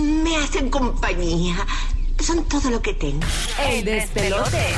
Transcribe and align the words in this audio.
Me 0.00 0.36
hacen 0.36 0.70
compañía. 0.70 1.66
Son 2.20 2.44
todo 2.44 2.70
lo 2.70 2.80
que 2.80 2.94
tengo. 2.94 3.26
El 3.68 3.84
despelote. 3.84 4.74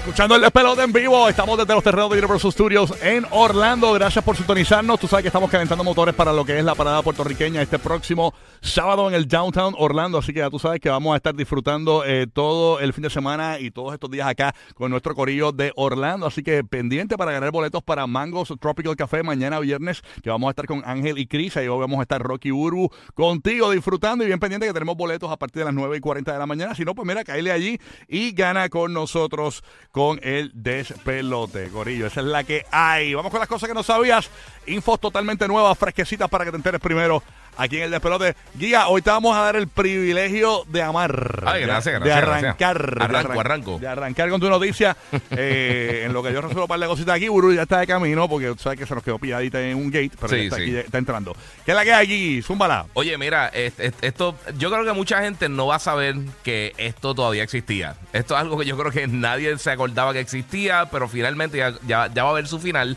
Escuchando 0.00 0.34
el 0.34 0.40
despelote 0.40 0.82
en 0.82 0.94
vivo, 0.94 1.28
estamos 1.28 1.58
desde 1.58 1.74
los 1.74 1.84
terrenos 1.84 2.08
de 2.10 2.18
Universal 2.18 2.50
Studios 2.50 2.94
en 3.02 3.26
Orlando. 3.30 3.92
Gracias 3.92 4.24
por 4.24 4.34
sintonizarnos. 4.34 4.98
Tú 4.98 5.06
sabes 5.06 5.24
que 5.24 5.28
estamos 5.28 5.50
calentando 5.50 5.84
motores 5.84 6.14
para 6.14 6.32
lo 6.32 6.42
que 6.42 6.58
es 6.58 6.64
la 6.64 6.74
parada 6.74 7.02
puertorriqueña 7.02 7.60
este 7.60 7.78
próximo 7.78 8.32
sábado 8.62 9.10
en 9.10 9.14
el 9.14 9.28
Downtown 9.28 9.74
Orlando. 9.76 10.16
Así 10.16 10.32
que 10.32 10.38
ya 10.38 10.48
tú 10.48 10.58
sabes 10.58 10.80
que 10.80 10.88
vamos 10.88 11.12
a 11.12 11.16
estar 11.16 11.34
disfrutando 11.34 12.02
eh, 12.06 12.26
todo 12.26 12.80
el 12.80 12.94
fin 12.94 13.02
de 13.02 13.10
semana 13.10 13.60
y 13.60 13.70
todos 13.70 13.92
estos 13.92 14.10
días 14.10 14.26
acá 14.26 14.54
con 14.74 14.90
nuestro 14.90 15.14
corillo 15.14 15.52
de 15.52 15.70
Orlando. 15.76 16.26
Así 16.26 16.42
que 16.42 16.64
pendiente 16.64 17.18
para 17.18 17.32
ganar 17.32 17.50
boletos 17.50 17.82
para 17.82 18.06
Mangos 18.06 18.54
Tropical 18.58 18.96
Café 18.96 19.22
mañana 19.22 19.60
viernes, 19.60 20.00
que 20.22 20.30
vamos 20.30 20.48
a 20.48 20.50
estar 20.52 20.64
con 20.64 20.82
Ángel 20.86 21.18
y 21.18 21.26
Cris. 21.26 21.58
Ahí 21.58 21.68
vamos 21.68 21.98
a 21.98 22.02
estar 22.02 22.22
Rocky 22.22 22.50
Urbu 22.50 22.88
contigo 23.12 23.70
disfrutando 23.70 24.24
y 24.24 24.28
bien 24.28 24.40
pendiente 24.40 24.66
que 24.66 24.72
tenemos 24.72 24.96
boletos 24.96 25.30
a 25.30 25.36
partir 25.36 25.60
de 25.60 25.66
las 25.66 25.74
9 25.74 25.98
y 25.98 26.00
40 26.00 26.32
de 26.32 26.38
la 26.38 26.46
mañana. 26.46 26.74
Si 26.74 26.86
no, 26.86 26.94
pues 26.94 27.06
mira, 27.06 27.22
caíle 27.22 27.52
allí 27.52 27.78
y 28.08 28.32
gana 28.32 28.70
con 28.70 28.94
nosotros 28.94 29.62
con 29.90 30.20
el 30.22 30.50
despelote, 30.54 31.68
Corillo. 31.68 32.06
Esa 32.06 32.20
es 32.20 32.26
la 32.26 32.44
que 32.44 32.64
hay. 32.70 33.14
Vamos 33.14 33.30
con 33.30 33.40
las 33.40 33.48
cosas 33.48 33.68
que 33.68 33.74
no 33.74 33.82
sabías. 33.82 34.30
Infos 34.66 35.00
totalmente 35.00 35.48
nuevas, 35.48 35.76
fresquecitas 35.76 36.28
para 36.28 36.44
que 36.44 36.50
te 36.50 36.56
enteres 36.56 36.80
primero 36.80 37.22
aquí 37.62 37.76
en 37.76 37.82
el 37.84 37.90
despelote. 37.90 38.34
Guía, 38.54 38.88
hoy 38.88 39.02
te 39.02 39.10
vamos 39.10 39.36
a 39.36 39.40
dar 39.42 39.56
el 39.56 39.68
privilegio 39.68 40.64
de 40.68 40.82
amar. 40.82 41.42
Ay, 41.46 41.60
de- 41.60 41.66
gracias, 41.66 41.94
de, 42.02 42.08
gracias, 42.08 42.28
arrancar. 42.28 42.78
gracias. 42.78 42.98
de 42.98 43.04
Arranco, 43.04 43.32
arran- 43.32 43.40
arranco. 43.40 43.78
De 43.78 43.88
arrancar 43.88 44.30
con 44.30 44.40
tu 44.40 44.48
noticia. 44.48 44.96
eh, 45.30 46.02
en 46.06 46.12
lo 46.12 46.22
que 46.22 46.32
yo 46.32 46.40
resuelvo 46.40 46.62
un 46.62 46.68
par 46.68 46.80
de 46.80 46.86
cositas 46.86 47.14
aquí, 47.16 47.28
Buru 47.28 47.52
ya 47.52 47.62
está 47.62 47.78
de 47.80 47.86
camino 47.86 48.28
porque 48.28 48.48
tú 48.48 48.56
sabes 48.58 48.78
que 48.78 48.86
se 48.86 48.94
nos 48.94 49.02
quedó 49.04 49.18
pilladita 49.18 49.60
en 49.60 49.76
un 49.76 49.90
gate, 49.90 50.12
pero 50.20 50.28
Sí, 50.30 50.36
ya 50.36 50.42
está, 50.44 50.56
sí. 50.56 50.62
aquí, 50.62 50.72
ya 50.72 50.80
está 50.80 50.98
entrando. 50.98 51.36
¿Qué 51.64 51.72
es 51.72 51.74
la 51.76 51.84
que 51.84 51.92
hay 51.92 52.04
aquí? 52.06 52.42
Zúmbala. 52.42 52.86
Oye, 52.94 53.16
mira, 53.18 53.48
est- 53.48 53.78
est- 53.80 54.02
esto, 54.04 54.36
yo 54.58 54.70
creo 54.70 54.84
que 54.84 54.92
mucha 54.92 55.20
gente 55.22 55.48
no 55.48 55.66
va 55.66 55.76
a 55.76 55.80
saber 55.80 56.16
que 56.42 56.72
esto 56.78 57.14
todavía 57.14 57.42
existía. 57.42 57.96
Esto 58.12 58.34
es 58.34 58.40
algo 58.40 58.58
que 58.58 58.64
yo 58.66 58.76
creo 58.76 58.90
que 58.90 59.06
nadie 59.06 59.56
se 59.58 59.70
acordaba 59.70 60.12
que 60.12 60.20
existía, 60.20 60.86
pero 60.90 61.08
finalmente 61.08 61.58
ya, 61.58 61.74
ya- 61.86 62.10
ya 62.12 62.22
va 62.24 62.30
a 62.30 62.32
haber 62.32 62.46
su 62.46 62.58
final. 62.58 62.96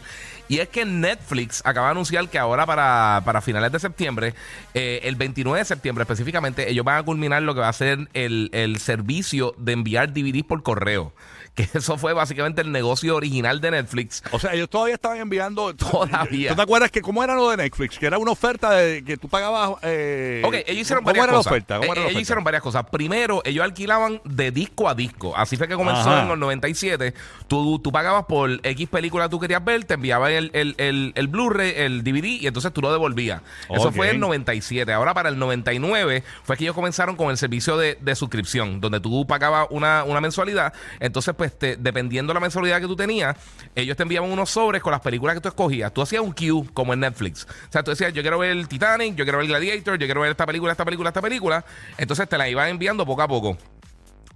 Y 0.53 0.59
es 0.59 0.69
que 0.69 0.85
Netflix 0.85 1.61
acaba 1.65 1.87
de 1.87 1.91
anunciar 1.91 2.27
que 2.29 2.37
ahora 2.37 2.65
para, 2.67 3.21
para 3.25 3.41
finales 3.41 3.71
de 3.71 3.79
septiembre, 3.79 4.35
eh, 4.75 4.99
el 5.03 5.15
29 5.15 5.57
de 5.59 5.65
septiembre 5.65 6.03
específicamente, 6.03 6.69
ellos 6.69 6.85
van 6.85 6.97
a 6.97 7.03
culminar 7.03 7.41
lo 7.41 7.55
que 7.55 7.61
va 7.61 7.69
a 7.69 7.73
ser 7.73 8.07
el, 8.13 8.49
el 8.53 8.77
servicio 8.79 9.55
de 9.57 9.71
enviar 9.71 10.13
DVDs 10.13 10.43
por 10.43 10.61
correo. 10.61 11.11
Que 11.53 11.69
eso 11.75 11.99
fue 11.99 12.13
básicamente 12.13 12.61
el 12.63 12.71
negocio 12.71 13.15
original 13.15 13.61
de 13.61 13.69
Netflix. 13.69 14.23
O 14.31 14.39
sea, 14.39 14.55
ellos 14.55 14.67
todavía 14.71 14.95
estaban 14.95 15.19
enviando. 15.19 15.71
Todavía. 15.75 16.49
¿Tú 16.49 16.55
te 16.55 16.61
acuerdas 16.63 16.89
que 16.89 16.99
cómo 17.03 17.23
era 17.23 17.35
lo 17.35 17.47
de 17.51 17.57
Netflix? 17.57 17.99
Que 17.99 18.07
era 18.07 18.17
una 18.17 18.31
oferta 18.31 18.71
de 18.71 19.03
que 19.03 19.17
tú 19.17 19.29
pagabas. 19.29 19.77
Eh, 19.83 20.41
Ok, 20.43 20.55
ellos 20.65 20.81
hicieron 20.81 21.03
¿Cómo 21.03 21.11
varias 21.11 21.25
era 21.25 21.33
cosas. 21.33 21.45
la 21.45 21.51
oferta? 21.51 21.75
¿Cómo 21.77 21.83
Eh, 21.83 21.91
era 21.91 21.93
la 21.93 21.99
ellos 21.99 22.05
oferta? 22.07 22.21
hicieron 22.23 22.43
varias 22.43 22.63
cosas. 22.63 22.85
Primero, 22.89 23.43
ellos 23.45 23.63
alquilaban 23.63 24.19
de 24.25 24.49
disco 24.49 24.89
a 24.89 24.95
disco. 24.95 25.37
Así 25.37 25.55
fue 25.55 25.67
que 25.67 25.75
comenzó 25.75 26.09
Ajá. 26.09 26.23
en 26.23 26.31
el 26.31 26.39
97. 26.39 27.13
Tú, 27.47 27.77
tú 27.77 27.91
pagabas 27.91 28.25
por 28.25 28.49
X 28.63 28.89
película 28.89 29.25
que 29.25 29.29
tú 29.29 29.39
querías 29.39 29.63
ver, 29.63 29.85
te 29.85 29.93
enviaban 29.93 30.31
el, 30.31 30.42
el, 30.53 30.75
el, 30.77 31.11
el 31.15 31.27
Blu-ray, 31.27 31.73
el 31.77 32.03
DVD, 32.03 32.25
y 32.41 32.47
entonces 32.47 32.73
tú 32.73 32.81
lo 32.81 32.91
devolvías. 32.91 33.41
Eso 33.69 33.91
fue 33.91 34.07
en 34.07 34.15
el 34.15 34.19
97. 34.21 34.91
Ahora, 34.93 35.13
para 35.13 35.29
el 35.29 35.37
99, 35.39 36.23
fue 36.43 36.57
que 36.57 36.63
ellos 36.65 36.75
comenzaron 36.75 37.15
con 37.15 37.29
el 37.29 37.37
servicio 37.37 37.77
de, 37.77 37.97
de 38.01 38.15
suscripción, 38.15 38.81
donde 38.81 38.99
tú 38.99 39.25
pagabas 39.27 39.67
una, 39.69 40.03
una 40.03 40.19
mensualidad. 40.21 40.73
Entonces, 40.99 41.33
pues, 41.37 41.57
te- 41.57 41.77
dependiendo 41.77 42.31
de 42.31 42.35
la 42.35 42.39
mensualidad 42.39 42.79
que 42.81 42.87
tú 42.87 42.95
tenías, 42.95 43.35
ellos 43.75 43.95
te 43.97 44.03
enviaban 44.03 44.31
unos 44.31 44.49
sobres 44.49 44.81
con 44.81 44.91
las 44.91 45.01
películas 45.01 45.35
que 45.35 45.41
tú 45.41 45.47
escogías. 45.49 45.93
Tú 45.93 46.01
hacías 46.01 46.21
un 46.21 46.33
queue, 46.33 46.65
como 46.73 46.93
en 46.93 46.99
Netflix. 47.01 47.45
O 47.69 47.71
sea, 47.71 47.83
tú 47.83 47.91
decías, 47.91 48.13
yo 48.13 48.21
quiero 48.21 48.39
ver 48.39 48.51
el 48.51 48.67
Titanic, 48.67 49.15
yo 49.15 49.25
quiero 49.25 49.37
ver 49.37 49.47
Gladiator, 49.47 49.97
yo 49.97 50.07
quiero 50.07 50.21
ver 50.21 50.31
esta 50.31 50.45
película, 50.45 50.71
esta 50.71 50.85
película, 50.85 51.09
esta 51.09 51.21
película. 51.21 51.65
Entonces 51.97 52.27
te 52.27 52.37
la 52.37 52.49
iban 52.49 52.69
enviando 52.69 53.05
poco 53.05 53.21
a 53.21 53.27
poco. 53.27 53.57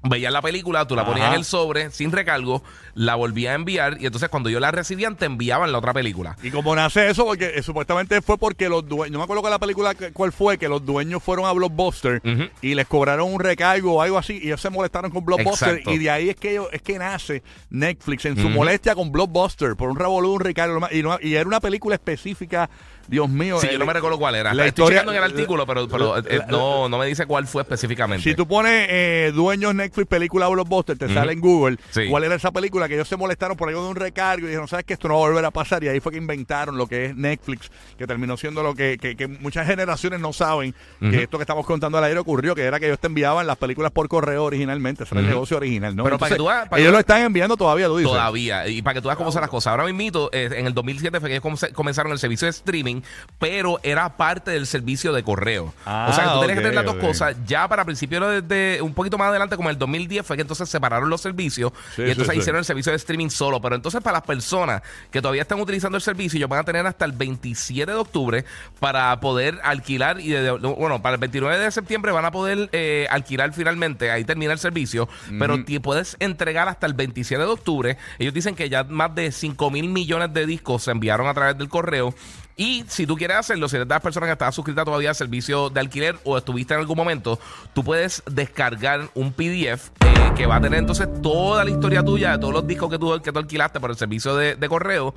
Veías 0.04 0.32
la 0.32 0.44
película, 0.44 0.86
tú 0.88 0.96
la 0.96 1.06
ponías 1.06 1.26
Ajá. 1.26 1.34
en 1.34 1.40
el 1.40 1.46
sobre 1.46 1.90
sin 1.90 2.12
recargo, 2.12 2.64
la 2.94 3.16
volvías 3.16 3.52
a 3.54 3.56
enviar 3.56 3.98
y 4.00 4.06
entonces 4.06 4.30
cuando 4.30 4.50
yo 4.50 4.60
la 4.60 4.70
recibían 4.72 5.16
te 5.18 5.26
enviaban 5.26 5.72
la 5.72 5.80
otra 5.80 5.92
película. 5.92 6.38
Y 6.44 6.52
como 6.52 6.76
nace 6.76 7.10
eso, 7.10 7.26
porque 7.26 7.54
eh, 7.56 7.64
supuestamente 7.64 8.22
fue 8.22 8.38
porque 8.38 8.70
los 8.70 8.88
dueños, 8.88 9.12
no 9.12 9.18
me 9.18 9.24
acuerdo 9.24 9.42
que 9.44 9.50
la 9.50 9.58
película 9.60 9.96
que- 9.96 10.12
cuál 10.14 10.32
fue, 10.32 10.60
que 10.60 10.70
los 10.70 10.86
dueños 10.86 11.22
fueron 11.24 11.46
a 11.46 11.52
Blockbuster 11.52 12.22
Ujú. 12.24 12.44
y 12.62 12.76
les 12.76 12.86
cobraron 12.88 13.34
un 13.34 13.40
recargo 13.40 13.96
o 13.96 14.02
algo 14.02 14.20
así 14.20 14.40
y 14.42 14.46
ellos 14.48 14.62
se 14.62 14.70
molestaron 14.70 15.10
con 15.10 15.26
Blockbuster 15.26 15.70
Exacto. 15.70 15.92
y 15.92 15.98
de 15.98 16.10
ahí 16.12 16.30
es 16.30 16.36
que 16.36 16.52
ellos, 16.52 16.68
es 16.72 16.82
que 16.84 17.00
nace 17.00 17.42
Netflix 17.72 18.26
en 18.26 18.36
su 18.38 18.46
Ujú. 18.48 18.56
molestia 18.56 18.94
con 18.94 19.12
Blockbuster 19.12 19.76
por 19.76 19.90
un 19.90 19.98
revolú, 19.98 20.34
un 20.34 20.42
recargo 20.42 20.80
y, 20.92 21.02
no- 21.02 21.18
y 21.22 21.34
era 21.34 21.48
una 21.48 21.60
película 21.60 21.96
específica, 21.96 22.70
Dios 23.08 23.30
mío. 23.30 23.60
Sí, 23.60 23.68
eh, 23.68 23.74
yo 23.74 23.80
no 23.80 23.86
me 23.86 23.94
recuerdo 23.94 24.18
cuál 24.18 24.36
era. 24.36 24.54
la 24.54 24.66
Estoy 24.66 24.84
historia- 24.96 25.02
en 25.12 25.18
el 25.18 25.24
artículo, 25.24 25.66
pero, 25.66 25.88
pero, 25.88 26.18
eh, 26.18 26.42
no, 26.50 26.90
no 26.90 26.98
me 26.98 27.06
dice 27.06 27.26
cuál 27.26 27.48
fue 27.48 27.62
específicamente. 27.64 28.24
Si 28.24 28.36
tú 28.36 28.48
pones 28.48 28.88
eh, 28.90 29.32
dueños 29.34 29.74
Netflix 29.76 30.08
película 30.08 30.48
Blockbuster, 30.48 30.98
te 30.98 31.06
Ujú. 31.06 31.14
sale 31.14 31.34
en 31.34 31.40
Google 31.40 31.78
Sí. 31.92 32.08
cuál 32.10 32.24
era 32.24 32.36
esa 32.36 32.52
película 32.52 32.88
que 32.88 32.96
ellos 32.96 33.08
se 33.08 33.16
molestaron 33.18 33.56
por 33.58 33.70
algo 33.70 33.84
de 33.84 33.90
un 33.90 33.96
recargo 33.96 34.46
y 34.46 34.50
dijeron, 34.50 34.68
¿sabes 34.68 34.86
que 34.86 34.94
Esto 34.94 35.08
no 35.08 35.16
va 35.20 35.26
a 35.26 35.30
volver 35.30 35.46
a 35.46 35.52
pasar. 35.52 35.84
Y 35.84 35.88
ahí 35.90 36.00
fue 36.00 36.12
que 36.12 36.18
inventaron 36.18 36.76
lo 36.78 36.88
que 36.88 37.06
es 37.06 37.16
Netflix, 37.16 37.70
que 37.98 38.08
terminó 38.08 38.36
siendo 38.38 38.64
lo 38.64 38.74
que, 38.76 38.98
que- 39.00 39.16
que 39.16 39.28
muchas 39.28 39.68
generaciones 39.68 40.20
no 40.20 40.34
saben 40.34 40.74
que 41.00 41.24
esto 41.24 41.38
que 41.38 41.44
estamos 41.44 41.66
contando 41.66 41.98
al 42.00 42.04
aire 42.04 42.20
ocurrió, 42.20 42.56
que 42.56 42.64
era 42.64 42.80
que 42.80 42.88
ellos 42.88 43.00
te 43.00 43.08
enviaban 43.08 43.46
las 43.48 43.58
películas 43.58 43.92
por 43.92 44.08
correo 44.08 44.44
originalmente. 44.46 45.04
Ese 45.04 45.14
era 45.14 45.22
el 45.22 45.28
negocio 45.28 45.58
original, 45.58 45.96
¿no? 45.96 46.04
Pero 46.04 46.18
para 46.18 46.32
que 46.32 46.36
tú 46.38 46.46
veas- 46.48 46.64
para 46.68 46.78
que 46.78 46.82
ellos 46.82 46.94
lo 46.94 47.00
están 47.00 47.22
enviando 47.22 47.56
todavía, 47.58 47.88
tú 47.88 47.98
dices. 47.98 48.12
Todavía. 48.12 48.68
Y 48.68 48.82
para 48.82 48.96
que 48.96 49.02
tú 49.02 49.08
veas 49.08 49.18
cómo 49.18 49.32
son 49.32 49.42
las 49.42 49.50
cosas. 49.50 49.72
Ahora 49.72 49.84
mismo, 49.92 50.30
en 50.32 50.66
el 50.68 50.74
2007 50.74 51.20
fue 51.20 51.30
que 51.30 51.36
ellos 51.38 51.66
comenzaron 51.74 52.12
el 52.12 52.20
servicio 52.20 52.46
de 52.48 52.52
streaming, 52.52 52.97
pero 53.40 53.80
era 53.84 54.18
parte 54.18 54.52
del 54.52 54.68
servicio 54.68 55.14
de 55.14 55.24
correo. 55.24 55.74
Ah, 55.86 56.08
o 56.10 56.14
sea, 56.14 56.24
que 56.26 56.30
tú 56.32 56.40
tenías 56.42 56.58
ok, 56.58 56.64
que 56.64 56.70
tener 56.70 56.76
las 56.76 56.86
dos 56.86 56.96
cosas. 56.96 57.36
Ya 57.46 57.68
para 57.68 57.86
principios 57.86 58.48
de, 58.48 58.80
un 58.82 58.94
poquito 58.94 59.18
más 59.18 59.30
adelante, 59.30 59.56
como 59.56 59.70
el 59.70 59.78
2010, 59.78 60.26
fue 60.26 60.36
que 60.36 60.42
entonces 60.42 60.68
separaron 60.70 61.10
los 61.10 61.22
servicios 61.22 61.72
Sí, 61.96 62.02
y 62.04 62.10
entonces 62.12 62.28
sí, 62.28 62.32
sí. 62.34 62.40
hicieron 62.40 62.60
el 62.60 62.66
servicio 62.66 62.92
de 62.92 62.96
streaming 62.98 63.30
solo. 63.30 63.62
Pero 63.62 63.76
entonces 63.76 64.02
para 64.02 64.18
las 64.18 64.28
personas 64.28 64.82
que 65.12 65.22
todavía 65.22 65.42
están 65.44 65.60
utilizando 65.60 65.96
el 65.98 66.02
servicio, 66.02 66.38
ellos 66.38 66.50
van 66.50 66.60
a 66.60 66.64
tener 66.64 66.86
hasta 66.86 67.06
el 67.06 67.12
27 67.12 67.92
de 67.92 67.98
octubre 67.98 68.46
para 68.80 69.20
poder 69.20 69.60
alquilar 69.64 70.20
y 70.20 70.30
de- 70.30 70.52
bueno, 70.52 71.02
para 71.02 71.16
el 71.16 71.20
29 71.20 71.58
de 71.60 71.72
septiembre 71.72 72.12
van 72.12 72.26
a 72.26 72.32
poder 72.32 72.70
eh, 72.72 73.08
alquilar 73.10 73.54
finalmente, 73.54 74.12
ahí 74.12 74.24
termina 74.24 74.54
el 74.54 74.60
servicio, 74.60 75.08
pero 75.40 75.64
ti- 75.64 75.80
puedes 75.80 76.16
entregar 76.20 76.68
hasta 76.68 76.86
el 76.88 76.94
27 76.94 77.44
de 77.44 77.50
octubre. 77.50 77.98
Ellos 78.20 78.34
dicen 78.34 78.56
que 78.56 78.70
ya 78.70 78.84
más 78.84 79.14
de 79.16 79.32
5 79.32 79.70
mil 79.72 79.90
millones 79.90 80.34
de 80.34 80.46
discos 80.46 80.84
se 80.84 80.92
enviaron 80.92 81.28
a 81.28 81.34
través 81.34 81.58
del 81.58 81.70
correo. 81.70 82.14
Y 82.60 82.84
si 82.88 83.06
tú 83.06 83.16
quieres 83.16 83.38
hacerlo, 83.38 83.70
si 83.70 83.76
eres 83.76 83.88
de 83.88 83.94
las 83.94 84.02
personas 84.02 84.28
que 84.28 84.34
estás 84.34 84.56
suscrita 84.56 84.84
todavía 84.84 85.10
al 85.10 85.16
servicio 85.16 85.70
de 85.70 85.80
alquiler 85.80 86.16
o 86.24 86.40
estuviste 86.40 86.74
en 86.74 86.80
algún 86.80 86.98
momento, 86.98 87.40
tú 87.74 87.84
puedes 87.84 88.24
descargar 88.26 89.10
un 89.14 89.32
PDF 89.32 89.90
eh, 90.00 90.32
que 90.36 90.48
va 90.48 90.56
a 90.56 90.62
tener 90.62 90.80
entonces 90.80 91.08
toda 91.22 91.64
la 91.64 91.70
historia 91.70 92.04
tuya 92.04 92.32
de 92.32 92.40
todos 92.40 92.56
los 92.56 92.66
discos 92.66 92.90
que 92.90 92.98
tú, 92.98 93.22
que 93.22 93.32
tú 93.32 93.38
alquilaste 93.38 93.80
por 93.80 93.92
el 93.92 93.96
servicio 93.96 94.36
de, 94.36 94.56
de 94.56 94.70
correo. 94.70 95.14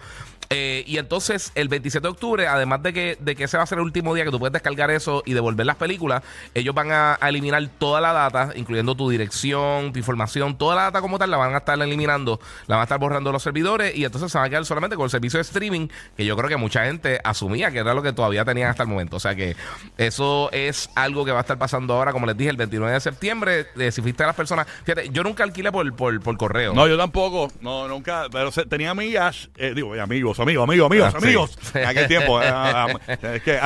Eh, 0.53 0.83
y 0.85 0.99
entonces 0.99 1.53
el 1.55 1.69
27 1.69 2.05
de 2.05 2.11
octubre, 2.11 2.49
además 2.49 2.83
de 2.83 2.93
que, 2.93 3.17
de 3.21 3.37
que 3.37 3.45
ese 3.45 3.57
va 3.57 3.63
a 3.63 3.67
ser 3.67 3.79
el 3.79 3.85
último 3.85 4.17
día 4.17 4.25
que 4.25 4.33
tú 4.33 4.41
puedes 4.41 4.53
descargar 4.53 4.91
eso 4.91 5.23
y 5.25 5.33
devolver 5.33 5.65
las 5.65 5.77
películas, 5.77 6.25
ellos 6.55 6.75
van 6.75 6.91
a, 6.91 7.19
eliminar 7.23 7.65
toda 7.79 8.01
la 8.01 8.13
data, 8.13 8.51
incluyendo 8.57 8.97
tu 8.97 9.09
dirección, 9.09 9.93
tu 9.93 10.01
información, 10.01 10.59
toda 10.59 10.75
la 10.75 10.83
data 10.83 11.01
como 11.03 11.21
tal, 11.21 11.31
la 11.31 11.37
van 11.37 11.55
a 11.55 11.59
estar 11.59 11.81
eliminando, 11.81 12.41
la 12.67 12.75
van 12.75 12.81
a 12.81 12.85
estar 12.85 12.99
borrando 12.99 13.31
los 13.31 13.45
servidores 13.45 13.95
y 13.97 14.05
entonces 14.05 14.33
se 14.33 14.39
van 14.39 14.49
a 14.49 14.51
quedar 14.51 14.65
solamente 14.65 14.97
con 14.97 15.05
el 15.05 15.11
servicio 15.11 15.39
de 15.39 15.43
streaming, 15.43 15.87
que 16.17 16.25
yo 16.25 16.37
creo 16.37 16.49
que 16.49 16.57
mucha 16.57 16.85
gente 16.85 17.21
asumía 17.23 17.71
que 17.71 17.79
era 17.79 17.95
lo 17.95 18.03
que 18.03 18.13
todavía 18.13 18.45
tenían 18.45 18.71
hasta 18.71 18.83
el 18.83 18.89
momento. 18.89 19.19
O 19.19 19.21
sea 19.21 19.37
que 19.37 19.55
eso 19.99 20.51
es 20.51 20.91
algo 20.97 21.25
que 21.25 21.31
va 21.31 21.39
a 21.39 21.43
estar 21.43 21.59
pasando 21.59 21.95
ahora, 21.95 22.11
como 22.11 22.27
les 22.27 22.37
dije, 22.37 22.51
el 22.51 22.57
29 22.57 22.93
de 22.93 23.01
septiembre. 23.01 23.67
Eh, 23.79 23.93
si 23.93 24.03
fuiste 24.03 24.25
a 24.25 24.27
las 24.27 24.35
personas, 24.35 24.67
fíjate, 24.85 25.11
yo 25.11 25.23
nunca 25.23 25.45
alquilé 25.45 25.71
por, 25.71 25.95
por, 25.95 26.19
por 26.21 26.37
correo. 26.37 26.75
No, 26.75 26.89
yo 26.89 26.99
tampoco. 26.99 27.53
No, 27.61 27.87
nunca. 27.87 28.27
Pero 28.33 28.51
tenía 28.51 28.91
amigas, 28.91 29.49
eh, 29.57 29.75
digo, 29.77 29.95
amigos, 29.95 30.40
amigos, 30.41 30.65
amigos, 30.65 30.87
amigos, 30.87 31.15
Ah, 31.15 31.19
sí. 31.21 31.27
amigos. 31.27 31.59
En 31.75 31.85
aquel 31.87 32.09
tiempo. 32.09 32.43
eh, 32.43 32.95
es 33.35 33.43
que, 33.43 33.59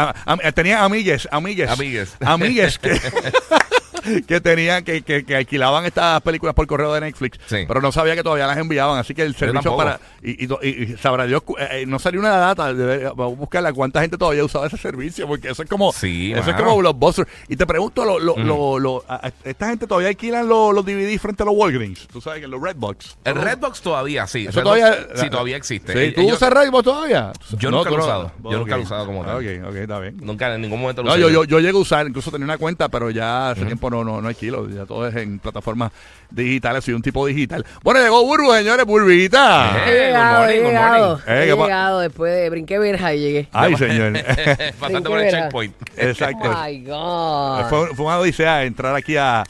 tenía 0.55 0.85
amigues, 0.85 1.29
amigues. 1.31 1.71
Amigues. 1.71 2.17
Amigues 2.21 2.79
que, 2.79 2.91
que 4.27 4.41
tenían, 4.41 4.85
que, 4.85 5.03
que, 5.03 5.25
que 5.25 5.37
alquilaban 5.37 5.85
estas 5.85 6.21
películas 6.23 6.55
por 6.55 6.67
correo 6.67 6.93
de 6.95 7.01
Netflix. 7.01 7.39
Sí. 7.47 7.65
Pero 7.67 7.81
no 7.81 7.93
sabía 7.93 8.15
que 8.15 8.23
todavía 8.23 8.47
las 8.47 8.59
enviaban. 8.59 8.99
Así 8.99 9.15
que 9.15 9.23
el 9.23 9.35
servicio 9.35 9.77
para. 9.77 10.01
Y, 10.23 10.45
y, 10.45 10.49
y- 10.63 10.83
y 10.93 10.97
sabrá 10.97 11.27
Dios, 11.27 11.43
eh, 11.59 11.69
eh, 11.83 11.87
no 11.87 11.99
salió 11.99 12.21
una 12.21 12.37
data. 12.37 12.73
Vamos 13.15 13.35
a 13.35 13.39
buscarla. 13.39 13.73
¿Cuánta 13.73 14.01
gente 14.01 14.17
todavía 14.19 14.45
usaba 14.45 14.67
ese 14.67 14.77
servicio? 14.77 15.27
Porque 15.27 15.49
eso 15.51 15.63
es 15.63 15.69
como. 15.69 15.93
Sí, 15.93 16.33
eso 16.33 16.51
es 16.51 16.57
como 16.57 16.77
Blockbuster. 16.77 17.27
Y 17.49 17.57
te 17.57 17.67
pregunto, 17.67 18.05
lo, 18.05 18.19
lo, 18.19 18.37
lo- 18.37 18.79
lo- 18.79 19.05
a- 19.09 19.27
a- 19.29 19.33
¿esta 19.45 19.69
gente 19.69 19.87
todavía 19.87 20.09
alquilan 20.09 20.49
los, 20.49 20.85
DVD 20.85 21.19
frente 21.19 21.43
a 21.43 21.47
los 21.47 21.55
Walgreens? 21.57 22.07
Tú 22.09 22.21
sabes 22.21 22.41
que 22.41 22.49
los 22.49 22.61
Redbox. 22.61 23.17
El 23.25 23.37
Redbox 23.37 23.81
todavía, 23.83 24.27
sí. 24.27 24.47
Eso 24.47 24.61
Redbox- 24.61 24.65
todavía. 24.65 24.97
sí, 25.17 25.31
todavía 25.31 25.57
existe. 25.57 25.93
Sí, 25.93 25.99
Eh, 25.99 26.13
¿Tú 26.13 26.21
ellos- 26.23 26.37
usas 26.37 26.53
Redbox 26.53 26.85
todavía? 26.85 27.33
Yo 27.59 27.71
nunca 27.71 27.91
lo 27.91 27.97
he 27.97 28.01
usado. 28.01 28.33
Yo 28.45 28.59
nunca 28.59 28.77
lo 28.77 28.83
he 28.83 28.85
usado 28.85 29.07
como 29.07 29.25
tal. 29.25 29.37
Ok, 29.37 29.69
ok, 29.69 29.75
está 29.77 29.99
bien. 30.01 30.17
Nunca 30.21 30.55
en 30.55 30.61
ningún 30.63 30.81
momento 30.81 31.03
lo 31.03 31.09
No, 31.09 31.13
usé. 31.15 31.21
yo, 31.23 31.29
yo, 31.31 31.45
yo 31.45 31.61
llegué 31.61 31.77
a 31.77 31.81
usar, 31.81 32.07
incluso 32.07 32.31
tenía 32.31 32.45
una 32.45 32.59
cuenta, 32.59 32.89
pero 32.89 33.11
ya 33.11 33.51
hace 33.51 33.65
tiempo 33.65 33.91
no, 33.91 33.94
no, 34.03 34.21
no 34.23 34.29
hay 34.29 34.35
kilos. 34.35 34.73
Ya 34.75 34.87
todo 34.87 35.07
es 35.07 35.15
en 35.15 35.39
plataformas 35.39 35.93
digitales. 36.31 36.83
Soy 36.85 36.95
un 36.95 37.03
tipo 37.03 37.25
digital. 37.27 37.65
Bueno, 37.83 38.01
llegó 38.01 38.25
Burbu, 38.25 38.53
señores, 38.55 38.87
Burbita. 38.87 39.77
Eh, 39.87 39.91
He 39.93 40.07
llegado, 40.07 40.31
good 40.31 40.39
morning, 40.41 40.55
he 40.55 40.59
good 40.63 40.69
llegado. 40.71 41.09
morning. 41.11 41.25
Eh, 41.29 41.43
He 41.43 41.47
¿qué 41.47 41.57
pa- 41.57 41.63
llegado 41.65 42.01
después 42.01 42.33
de 42.35 42.51
brinqué 42.51 42.79
verja 42.79 43.15
y 43.15 43.21
llegué. 43.21 43.49
Ay, 43.53 43.77
señor. 43.77 44.13
Pasando 44.81 44.99
¿En 44.99 45.05
por 45.05 45.19
el 45.21 45.31
checkpoint. 45.31 45.75
Exacto. 45.97 46.51
Oh 46.51 46.65
my 46.67 46.85
God. 46.85 47.69
Fue, 47.69 47.95
fue 47.95 48.07
una 48.07 48.19
odisea 48.19 48.65
entrar 48.65 48.95
aquí 48.97 49.17
a, 49.17 49.45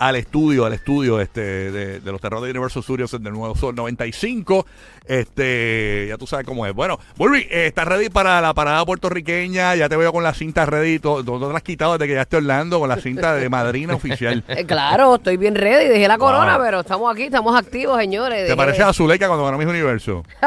al 0.00 0.16
estudio, 0.16 0.64
al 0.64 0.72
estudio 0.72 1.20
este 1.20 1.40
de, 1.70 2.00
de 2.00 2.10
los 2.12 2.20
terrores 2.20 2.44
de 2.46 2.50
Universal 2.50 2.82
Studios 2.82 3.10
del 3.12 3.32
Nuevo 3.34 3.54
Sol 3.54 3.74
95. 3.74 4.66
Este, 5.06 6.06
ya 6.08 6.16
tú 6.16 6.26
sabes 6.26 6.46
cómo 6.46 6.64
es. 6.66 6.72
Bueno, 6.74 6.98
Burby, 7.16 7.40
eh, 7.50 7.66
¿estás 7.66 7.86
ready 7.86 8.08
para 8.08 8.40
la 8.40 8.54
parada 8.54 8.84
puertorriqueña? 8.86 9.74
Ya 9.74 9.88
te 9.88 9.96
veo 9.96 10.12
con 10.12 10.22
la 10.22 10.32
cinta 10.32 10.64
ready. 10.66 10.98
Todo, 11.00 11.22
todo 11.24 11.50
te 11.50 11.56
has 11.56 11.62
quitado 11.62 11.92
desde 11.98 12.06
que 12.08 12.14
ya 12.14 12.22
estoy 12.22 12.38
Orlando 12.38 12.78
con 12.80 12.88
la 12.88 12.96
cinta 12.96 13.34
de 13.34 13.48
madrina 13.48 13.94
oficial. 13.94 14.42
Eh, 14.48 14.64
claro, 14.66 15.16
estoy 15.16 15.36
bien 15.36 15.54
ready. 15.54 15.86
Dejé 15.88 16.08
la 16.08 16.16
Wow. 16.16 16.28
corona, 16.28 16.58
pero 16.62 16.80
estamos 16.80 17.12
aquí, 17.12 17.24
estamos 17.24 17.56
activos, 17.58 17.98
señores. 17.98 18.46
¿Te 18.46 18.52
Dejé- 18.52 18.56
parece 18.56 18.82
a 18.82 18.92
Zuleika 18.92 19.26
cuando 19.26 19.44
ganó 19.44 19.58
Miss 19.58 19.68
Universo? 19.68 20.24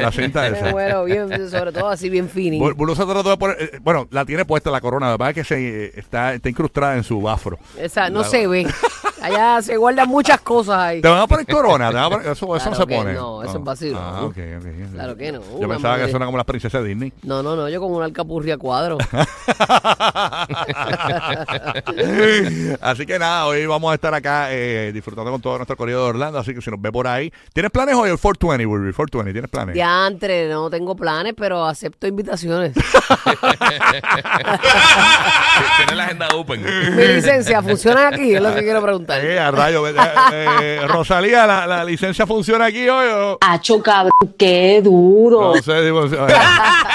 la 0.00 0.10
cinta 0.12 0.46
esa. 0.48 0.70
Bueno, 0.72 1.04
bien, 1.04 1.28
sobre 1.50 1.72
todo 1.72 1.88
así 1.88 2.08
bien. 2.08 2.28
Bur- 2.30 2.74
Burbu 2.74 2.94
se 2.94 3.04
trató 3.04 3.30
de 3.30 3.36
poner, 3.36 3.56
eh, 3.60 3.78
bueno, 3.82 4.06
la 4.10 4.24
tiene 4.24 4.44
puesta 4.44 4.70
la 4.70 4.80
corona, 4.80 5.06
la 5.06 5.12
verdad 5.12 5.30
es 5.30 5.34
que 5.34 5.44
se, 5.44 5.84
eh, 5.86 5.92
está, 5.96 6.34
está 6.34 6.48
incrustada 6.48 6.96
en 6.96 7.04
su 7.04 7.28
afro. 7.28 7.58
Esa, 7.78 8.10
no 8.10 8.20
La- 8.20 8.28
se 8.28 8.46
ve. 8.46 8.66
Allá 9.20 9.60
se 9.62 9.76
guardan 9.76 10.08
muchas 10.08 10.40
cosas 10.40 10.78
ahí. 10.78 11.00
¿Te 11.00 11.08
van 11.08 11.18
a 11.20 11.26
poner 11.26 11.46
corona? 11.46 11.88
¿Te 11.88 11.94
van 11.94 12.04
a 12.04 12.10
poner- 12.10 12.26
eso, 12.32 12.32
eso 12.32 12.46
Claro 12.54 12.70
no 12.70 12.76
se 12.76 12.86
que 12.86 12.96
pone. 12.96 13.12
no, 13.14 13.42
eso 13.42 13.58
es 13.58 13.64
vacilo. 13.64 13.98
Ah, 14.00 14.22
ok, 14.24 14.36
ok. 14.58 14.66
Claro 14.94 15.16
que 15.16 15.32
no, 15.32 15.40
Yo 15.40 15.56
una 15.58 15.68
pensaba 15.68 15.96
que 15.96 16.04
era 16.10 16.24
como 16.26 16.36
las 16.36 16.46
princesas 16.46 16.82
de 16.82 16.88
Disney. 16.88 17.12
No, 17.22 17.42
no, 17.42 17.56
no, 17.56 17.68
yo 17.68 17.80
como 17.80 17.96
una 17.96 18.04
alcapurria 18.06 18.56
cuadro. 18.58 18.98
así 22.80 23.06
que 23.06 23.18
nada, 23.18 23.46
hoy 23.46 23.66
vamos 23.66 23.90
a 23.90 23.94
estar 23.94 24.14
acá 24.14 24.48
eh, 24.52 24.90
disfrutando 24.92 25.30
con 25.30 25.40
todo 25.40 25.56
nuestro 25.58 25.76
corrido 25.76 26.02
de 26.04 26.10
Orlando. 26.10 26.38
Así 26.38 26.54
que 26.54 26.60
si 26.60 26.70
nos 26.70 26.80
ve 26.80 26.92
por 26.92 27.06
ahí. 27.06 27.32
¿Tienes 27.52 27.70
planes 27.70 27.94
hoy? 27.94 28.10
El 28.10 28.18
420, 28.18 28.66
Burby. 28.66 28.92
420, 28.92 29.32
¿tienes 29.32 29.50
planes? 29.50 29.74
Diantre, 29.74 30.48
no 30.48 30.70
tengo 30.70 30.94
planes, 30.96 31.34
pero 31.36 31.64
acepto 31.64 32.06
invitaciones. 32.06 32.72
Tiene 35.78 35.94
la 35.96 36.04
agenda 36.04 36.28
open. 36.34 36.62
Mi 36.62 37.06
licencia 37.06 37.62
funciona 37.62 38.08
aquí, 38.08 38.34
es 38.34 38.40
lo 38.42 38.54
que 38.54 38.62
quiero 38.62 38.80
preguntar. 39.16 39.24
Eh, 39.24 39.38
a 39.38 39.50
rayo. 39.50 39.88
eh, 39.88 39.94
eh, 40.62 40.80
Rosalía, 40.86 41.46
¿la, 41.46 41.66
la 41.66 41.84
licencia 41.84 42.26
funciona 42.26 42.66
aquí 42.66 42.88
hoy 42.88 43.08
o...? 43.12 43.38
Acho, 43.40 43.82
cabrón, 43.82 44.12
qué 44.38 44.80
duro. 44.82 45.54
No 45.54 45.62
sé, 45.62 45.82
digo, 45.82 46.04
eh, 46.06 46.10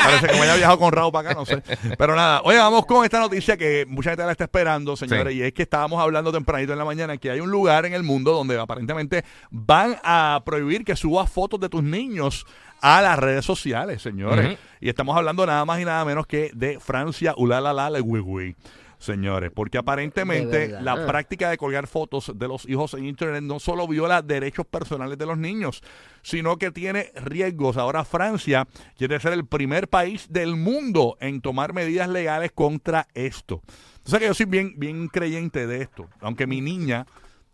parece 0.04 0.28
que 0.28 0.34
me 0.34 0.42
haya 0.42 0.56
viajado 0.56 0.80
con 0.80 0.92
Raúl 0.92 1.12
para 1.12 1.30
acá, 1.32 1.40
no 1.40 1.46
sé. 1.46 1.62
Pero 1.98 2.16
nada, 2.16 2.42
oye, 2.44 2.58
vamos 2.58 2.86
con 2.86 3.04
esta 3.04 3.20
noticia 3.20 3.58
que 3.58 3.86
mucha 3.88 4.12
gente 4.12 4.26
la 4.26 4.32
está 4.32 4.46
esperando, 4.46 4.96
señores, 4.96 5.34
Sí. 5.34 5.40
y 5.40 5.44
es 5.44 5.54
que 5.54 5.64
estábamos 5.64 6.02
hablando 6.02 6.32
tempranito 6.32 6.74
en 6.74 6.80
la 6.80 6.86
mañana 6.86 7.18
que 7.18 7.30
hay 7.32 7.40
un 7.40 7.50
lugar 7.52 7.86
en 7.86 7.94
el 7.94 8.04
mundo 8.04 8.32
donde 8.34 8.60
aparentemente 8.60 9.24
van 9.52 9.98
a 10.04 10.42
prohibir 10.46 10.84
que 10.86 10.96
subas 10.96 11.30
fotos 11.30 11.60
de 11.60 11.70
tus 11.70 11.84
niños 11.84 12.46
a 12.82 13.02
las 13.02 13.18
redes 13.18 13.46
sociales, 13.46 14.02
señores. 14.02 14.58
Y 14.82 14.90
estamos 14.90 15.16
hablando 15.16 15.46
nada 15.46 15.64
más 15.64 15.80
y 15.80 15.86
nada 15.86 16.04
menos 16.04 16.28
que 16.28 16.52
de 16.54 16.80
Francia, 16.82 17.34
ulala, 17.38 17.90
le 17.90 18.02
wiwi. 18.02 18.56
Señores, 19.04 19.52
porque 19.54 19.78
aparentemente 19.78 20.68
verdad. 20.68 20.82
la 20.82 21.06
práctica 21.06 21.50
de 21.50 21.58
colgar 21.58 21.88
fotos 21.88 22.32
de 22.36 22.48
los 22.48 22.66
hijos 22.70 22.94
en 22.94 23.04
Internet 23.04 23.44
no 23.44 23.60
solo 23.60 23.86
viola 23.86 24.22
derechos 24.22 24.66
personales 24.66 25.18
de 25.18 25.26
los 25.26 25.38
niños, 25.38 25.84
sino 26.22 26.56
que 26.56 26.72
tiene 26.72 27.12
riesgos. 27.16 27.76
Ahora 27.76 28.06
Francia 28.06 28.66
quiere 28.98 29.20
ser 29.20 29.34
el 29.34 29.46
primer 29.46 29.90
país 29.90 30.28
del 30.30 30.56
mundo 30.56 31.18
en 31.20 31.42
tomar 31.42 31.74
medidas 31.74 32.08
legales 32.08 32.54
contra 32.54 33.10
esto. 33.14 33.62
Entonces 33.98 34.20
que 34.22 34.28
yo 34.28 34.34
soy 34.34 34.46
bien, 34.46 34.76
bien 34.78 35.10
creyente 35.10 35.68
de 35.68 35.82
esto. 35.82 36.08
Aunque 36.22 36.48
mi 36.48 36.62
niña, 36.62 37.06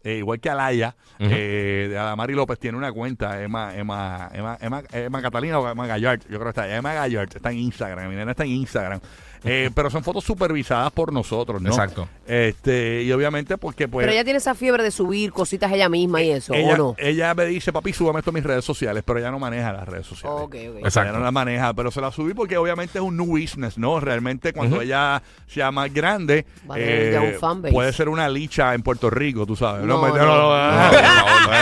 eh, 0.04 0.18
igual 0.18 0.40
que 0.40 0.52
Alaya, 0.52 0.95
eh, 1.18 1.88
de 1.90 1.98
Adamari 1.98 2.36
López, 2.36 2.60
tiene 2.60 2.78
una 2.78 2.92
cuenta, 2.92 3.42
Emma, 3.42 3.75
Emma, 3.75 4.30
Emma, 4.31 4.56
Emma, 4.62 4.84
Emma 4.92 5.22
Catalina 5.24 5.57
o 5.57 5.68
Emma 5.68 5.88
Gallard, 5.88 6.22
yo 6.30 6.40
creo 6.40 6.44
que 6.44 6.50
está, 6.50 6.75
Emma 6.75 6.94
Gallard, 6.94 7.36
está 7.36 7.52
en 7.52 7.57
Instagram, 7.57 8.07
mi 8.07 8.16
nena 8.16 8.31
está 8.31 8.44
en 8.44 8.52
Instagram. 8.52 9.00
Eh, 9.44 9.70
pero 9.74 9.90
son 9.90 10.04
fotos 10.04 10.24
supervisadas 10.24 10.92
por 10.92 11.14
nosotros, 11.14 11.62
¿no? 11.62 11.70
Exacto. 11.70 12.08
Este, 12.28 13.04
y 13.04 13.12
obviamente 13.12 13.58
porque 13.58 13.88
pues 13.88 14.04
Pero 14.06 14.14
ella 14.14 14.24
tiene 14.24 14.38
esa 14.38 14.54
fiebre 14.56 14.84
de 14.84 14.92
subir 14.92 15.32
cositas 15.32 15.72
ella 15.72 15.88
misma 15.90 16.22
y 16.22 16.32
eso, 16.32 16.54
ella, 16.54 16.74
¿o 16.74 16.78
no? 16.78 16.96
ella 16.98 17.34
me 17.34 17.46
dice, 17.46 17.72
papi, 17.74 17.94
súbame 17.94 18.20
esto 18.20 18.32
a 18.32 18.34
mis 18.34 18.44
redes 18.44 18.66
sociales, 18.66 19.04
pero 19.06 19.20
ella 19.20 19.32
no 19.32 19.40
maneja 19.40 19.72
las 19.74 19.88
redes 19.88 20.06
sociales. 20.08 20.40
Ok, 20.42 20.56
ok. 20.56 20.56
O 20.56 20.60
sea, 20.60 20.72
ella 20.80 20.88
Exacto. 20.88 21.18
no 21.18 21.24
la 21.24 21.32
maneja, 21.32 21.74
pero 21.74 21.90
se 21.92 22.02
la 22.02 22.12
subí 22.12 22.34
porque 22.34 22.58
obviamente 22.58 22.98
es 23.00 23.04
un 23.04 23.16
new 23.18 23.28
business, 23.28 23.78
¿no? 23.78 24.00
Realmente 24.00 24.52
cuando 24.54 24.82
ella 24.82 25.22
sea 25.48 25.72
más 25.72 25.94
grande, 25.94 26.46
Va 26.70 26.76
a 26.76 26.78
tener 26.78 27.14
ya 27.14 27.22
un 27.22 27.34
fanbase. 27.36 27.74
puede 27.74 27.94
ser 27.94 28.10
una 28.10 28.28
licha 28.30 28.74
en 28.74 28.82
Puerto 28.84 29.10
Rico, 29.10 29.46
tú 29.46 29.56
sabes. 29.56 29.86
No, 29.86 30.02
no, 30.02 30.08
no, 30.10 30.26
no. 30.26 30.92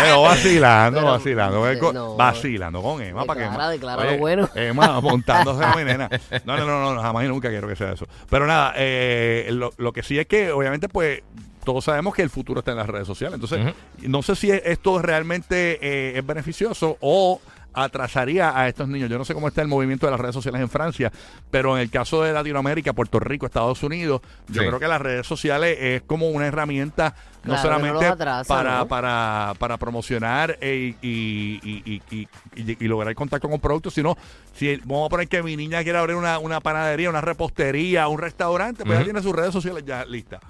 no, 0.10 0.22
vacilando, 0.24 1.00
Pero, 1.00 1.12
vacilando, 1.12 1.70
eh, 1.70 1.80
con- 1.80 1.94
no. 1.96 2.16
vacilando 2.16 2.82
con 2.82 3.02
Emma 3.02 3.26
para 3.26 3.40
que 3.42 3.46
Declara, 3.48 3.70
declara 3.70 4.02
Oye, 4.02 4.12
lo 4.14 4.18
bueno. 4.18 4.50
Emma 4.56 5.00
montándose 5.02 5.64
a 5.64 5.76
mi 5.76 5.84
nena. 5.84 6.10
No, 6.46 6.58
no, 6.58 6.66
no, 6.66 6.96
no, 6.96 7.02
jamás 7.02 7.26
y 7.26 7.28
nunca 7.28 7.50
quiero 7.50 7.67
que 7.68 7.76
sea 7.76 7.94
eso. 7.94 8.08
Pero 8.30 8.48
nada, 8.48 8.74
eh, 8.78 9.50
lo, 9.52 9.72
lo 9.78 9.94
que 9.94 10.04
sí 10.04 10.18
es 10.18 10.26
que 10.28 10.52
obviamente 10.52 10.90
pues 10.90 11.22
todos 11.68 11.84
sabemos 11.84 12.16
que 12.16 12.22
el 12.22 12.30
futuro 12.30 12.60
está 12.60 12.72
en 12.72 12.78
las 12.78 12.88
redes 12.88 13.06
sociales. 13.06 13.36
Entonces, 13.42 13.76
no 14.08 14.22
sé 14.22 14.38
si 14.38 14.50
esto 14.50 15.02
realmente 15.02 15.78
eh, 15.82 16.18
es 16.18 16.26
beneficioso 16.26 16.98
o 17.02 17.42
atrasaría 17.84 18.58
a 18.58 18.68
estos 18.68 18.88
niños. 18.88 19.10
Yo 19.10 19.18
no 19.18 19.26
sé 19.26 19.34
cómo 19.34 19.48
está 19.48 19.62
el 19.62 19.68
movimiento 19.68 20.06
de 20.08 20.12
las 20.12 20.20
redes 20.20 20.34
sociales 20.36 20.62
en 20.62 20.70
Francia, 20.70 21.12
pero 21.52 21.76
en 21.78 21.84
el 21.84 21.90
caso 21.90 22.24
de 22.24 22.34
Latinoamérica, 22.34 22.94
Puerto 22.94 23.20
Rico, 23.20 23.46
Estados 23.46 23.82
Unidos, 23.84 24.22
yo 24.48 24.62
Sí. 24.62 24.68
creo 24.68 24.80
que 24.80 24.88
las 24.88 25.02
redes 25.02 25.26
sociales 25.28 25.78
es 25.80 26.02
como 26.04 26.30
una 26.30 26.48
herramienta 26.48 27.16
no 27.44 27.54
Claro, 27.54 27.62
que 27.62 27.70
no 27.70 27.78
solamente 27.80 28.06
atrasa, 28.08 28.48
para, 28.54 28.78
¿no? 28.80 28.88
para, 28.88 29.54
para 29.58 29.78
promocionar 29.78 30.58
e- 30.60 30.96
y, 31.02 31.08
y, 31.64 31.82
y, 31.86 32.02
y- 32.12 32.28
y- 32.56 32.78
y 32.84 32.88
lograr 32.88 33.14
contacto 33.16 33.48
con 33.48 33.60
productos, 33.62 33.94
sino 33.94 34.18
si 34.54 34.76
vamos 34.84 35.06
a 35.06 35.10
poner 35.10 35.28
que 35.30 35.42
mi 35.44 35.56
niña 35.56 35.82
quiere 35.84 35.98
abrir 35.98 36.18
una, 36.18 36.40
una 36.40 36.60
panadería, 36.60 37.10
una 37.10 37.22
repostería, 37.22 38.08
un 38.10 38.20
restaurante, 38.20 38.84
pues 38.84 38.98
ya 39.00 39.04
tiene 39.06 39.22
sus 39.22 39.34
redes 39.34 39.54
sociales 39.54 39.84
ya 39.86 40.04
listas. 40.04 40.42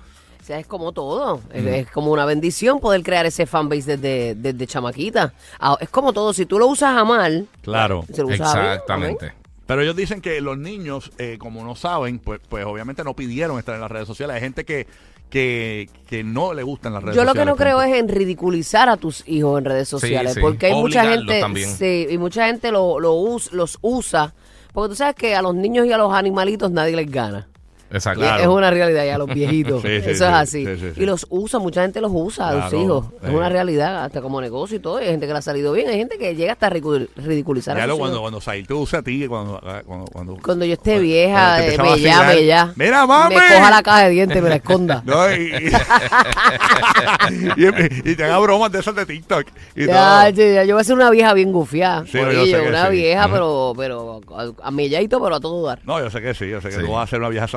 O 0.42 0.44
sea, 0.48 0.60
es 0.60 0.68
como 0.68 0.92
todo. 0.94 1.42
Es, 1.54 1.66
es 1.66 1.92
como 1.92 2.12
una 2.12 2.25
bendición 2.25 2.80
poder 2.80 3.04
crear 3.04 3.25
ese 3.25 3.45
fanbase 3.45 3.98
desde, 3.98 4.36
desde 4.36 4.66
chamaquita. 4.68 5.34
Ah, 5.60 5.78
Es 5.81 5.89
como 5.89 6.13
todo. 6.13 6.31
Si 6.34 6.45
tú 6.45 6.57
lo 6.60 6.68
usas 6.68 6.95
a 6.98 7.04
mal, 7.04 7.48
Claro. 7.62 8.06
si 8.13 8.22
lo 8.22 8.28
usas 8.28 8.56
a 8.56 8.60
bien, 8.62 8.72
Exactamente. 8.74 9.34
Pero 9.66 9.81
ellos 9.81 9.95
dicen 9.98 10.22
que 10.22 10.39
los 10.39 10.57
niños, 10.57 11.12
eh, 11.18 11.36
como 11.38 11.63
no 11.66 11.75
saben, 11.75 12.19
pues, 12.19 12.39
pues 12.48 12.66
obviamente 12.66 13.04
no 13.04 13.13
pidieron 13.13 13.60
estar 13.60 13.75
en 13.75 13.81
las 13.81 13.92
redes 13.92 14.07
sociales. 14.07 14.36
Hay 14.36 14.42
gente 14.42 14.63
que, 14.63 14.88
que, 15.30 15.89
que 16.07 16.24
no 16.24 16.54
le 16.54 16.63
gustan 16.63 16.94
las 16.94 17.04
redes 17.04 17.18
Yo 17.18 17.24
lo 17.24 17.31
sociales. 17.31 17.45
que 17.45 17.51
no 17.51 17.56
creo 17.57 17.78
punto. 17.80 17.94
es 17.94 18.00
en 18.00 18.07
ridiculizar 18.07 18.88
a 18.88 18.95
tus 18.95 19.28
hijos 19.28 19.60
en 19.60 19.66
redes 19.66 19.90
sociales, 19.90 20.36
sí. 20.36 20.40
porque 20.40 20.68
hay 20.68 20.74
mucha 20.74 21.04
gente, 21.04 21.42
también. 21.42 21.69
sí, 21.69 22.07
y 22.10 22.18
mucha 22.18 22.48
gente 22.48 22.72
lo, 22.72 23.01
lo 23.01 23.16
us- 23.16 23.51
los 23.51 23.78
usa, 23.81 24.33
porque 24.72 24.90
tú 24.92 24.95
sabes 24.95 25.16
que 25.16 25.36
a 25.36 25.42
los 25.42 25.54
niños 25.54 25.86
y 25.86 25.92
a 25.92 25.98
los 25.98 26.13
animalitos 26.13 26.72
nadie 26.72 26.95
les 26.95 27.12
gana. 27.12 27.50
Exacto. 27.92 28.22
Claro. 28.22 28.42
Es 28.44 28.48
una 28.50 28.69
realidad 28.69 29.06
y 29.06 29.10
a 29.10 29.18
los 29.18 29.28
viejitos. 29.28 29.81
Sí, 29.88 30.01
sí, 30.01 30.10
Eso 30.12 30.25
es 30.28 30.34
así. 30.34 30.66
sí, 30.66 30.75
sí, 30.78 30.92
sí. 30.95 31.01
Y 31.01 31.06
los 31.06 31.25
usa, 31.30 31.60
mucha 31.60 31.81
gente 31.83 32.02
los 32.02 32.12
usa 32.14 32.50
a 32.50 32.54
los 32.54 32.62
Claro, 32.69 32.83
hijos. 32.83 33.06
Es 33.23 33.30
una 33.33 33.47
realidad, 33.50 34.04
hasta 34.06 34.21
como 34.21 34.42
negocio 34.42 34.78
y 34.78 34.80
todo. 34.80 34.97
Hay 34.97 35.06
gente 35.07 35.26
que 35.28 35.31
le 35.33 35.40
ha 35.40 35.42
salido 35.42 35.71
bien, 35.73 35.88
hay 35.90 35.97
gente 35.97 36.18
que 36.18 36.35
llega 36.35 36.54
hasta 36.54 36.68
a 36.68 36.71
ridicu- 36.71 37.07
ridiculizar 37.16 37.78
a 37.78 37.80
Ya 37.81 37.88
lo 37.88 37.94
hijos. 37.94 38.00
cuando, 38.00 38.21
cuando 38.21 38.42
Sail 38.42 38.68
te 38.68 38.73
usa 38.73 39.00
a 39.00 39.02
ti, 39.04 39.26
cuando, 39.28 39.62
cuando, 39.85 40.06
cuando, 40.12 40.38
Cuando 40.44 40.66
yo 40.66 40.73
esté 40.73 41.00
vieja, 41.00 41.64
eh, 41.66 41.76
a 41.78 41.83
me 41.83 42.00
ya, 42.00 42.18
vacilar. 42.19 42.35
me 42.35 42.45
ya. 42.45 42.73
Mira, 42.76 43.06
mami. 43.07 43.35
Me 43.35 43.42
coja 43.42 43.69
la 43.71 43.83
caja 43.83 44.04
de 44.04 44.09
dientes, 44.09 44.42
me 44.44 44.50
la 44.50 44.56
esconda. 44.56 45.04
No, 45.06 45.16
y, 47.57 48.12
y, 48.12 48.16
te 48.16 48.23
haga 48.23 48.40
bromas 48.40 48.71
de 48.71 48.80
esas 48.80 48.95
de 48.95 49.06
TikTok. 49.06 49.47
Y 49.76 49.85
Ya, 49.85 50.30
ya, 50.30 50.64
yo 50.64 50.76
voy 50.76 50.81
a 50.81 50.83
ser 50.83 50.95
una 50.95 51.09
vieja 51.09 51.33
bien 51.33 51.52
gufiada. 51.52 52.04
Una 52.68 52.90
vieja, 52.90 53.28
pero, 53.31 53.73
pero 53.76 54.21
a, 54.35 54.68
a 54.68 54.71
milladito, 54.71 55.21
pero 55.21 55.35
a 55.35 55.40
todo 55.40 55.66
dar. 55.66 55.80
No, 55.85 56.00
yo 56.00 56.09
sé 56.09 56.21
que 56.21 56.33
sí, 56.33 56.50
yo 56.50 56.62
sé 56.62 56.69
que 56.69 56.78
tú 56.78 56.92
vas 56.92 57.07
a 57.07 57.09
ser 57.09 57.19
una 57.19 57.30
vieja 57.30 57.47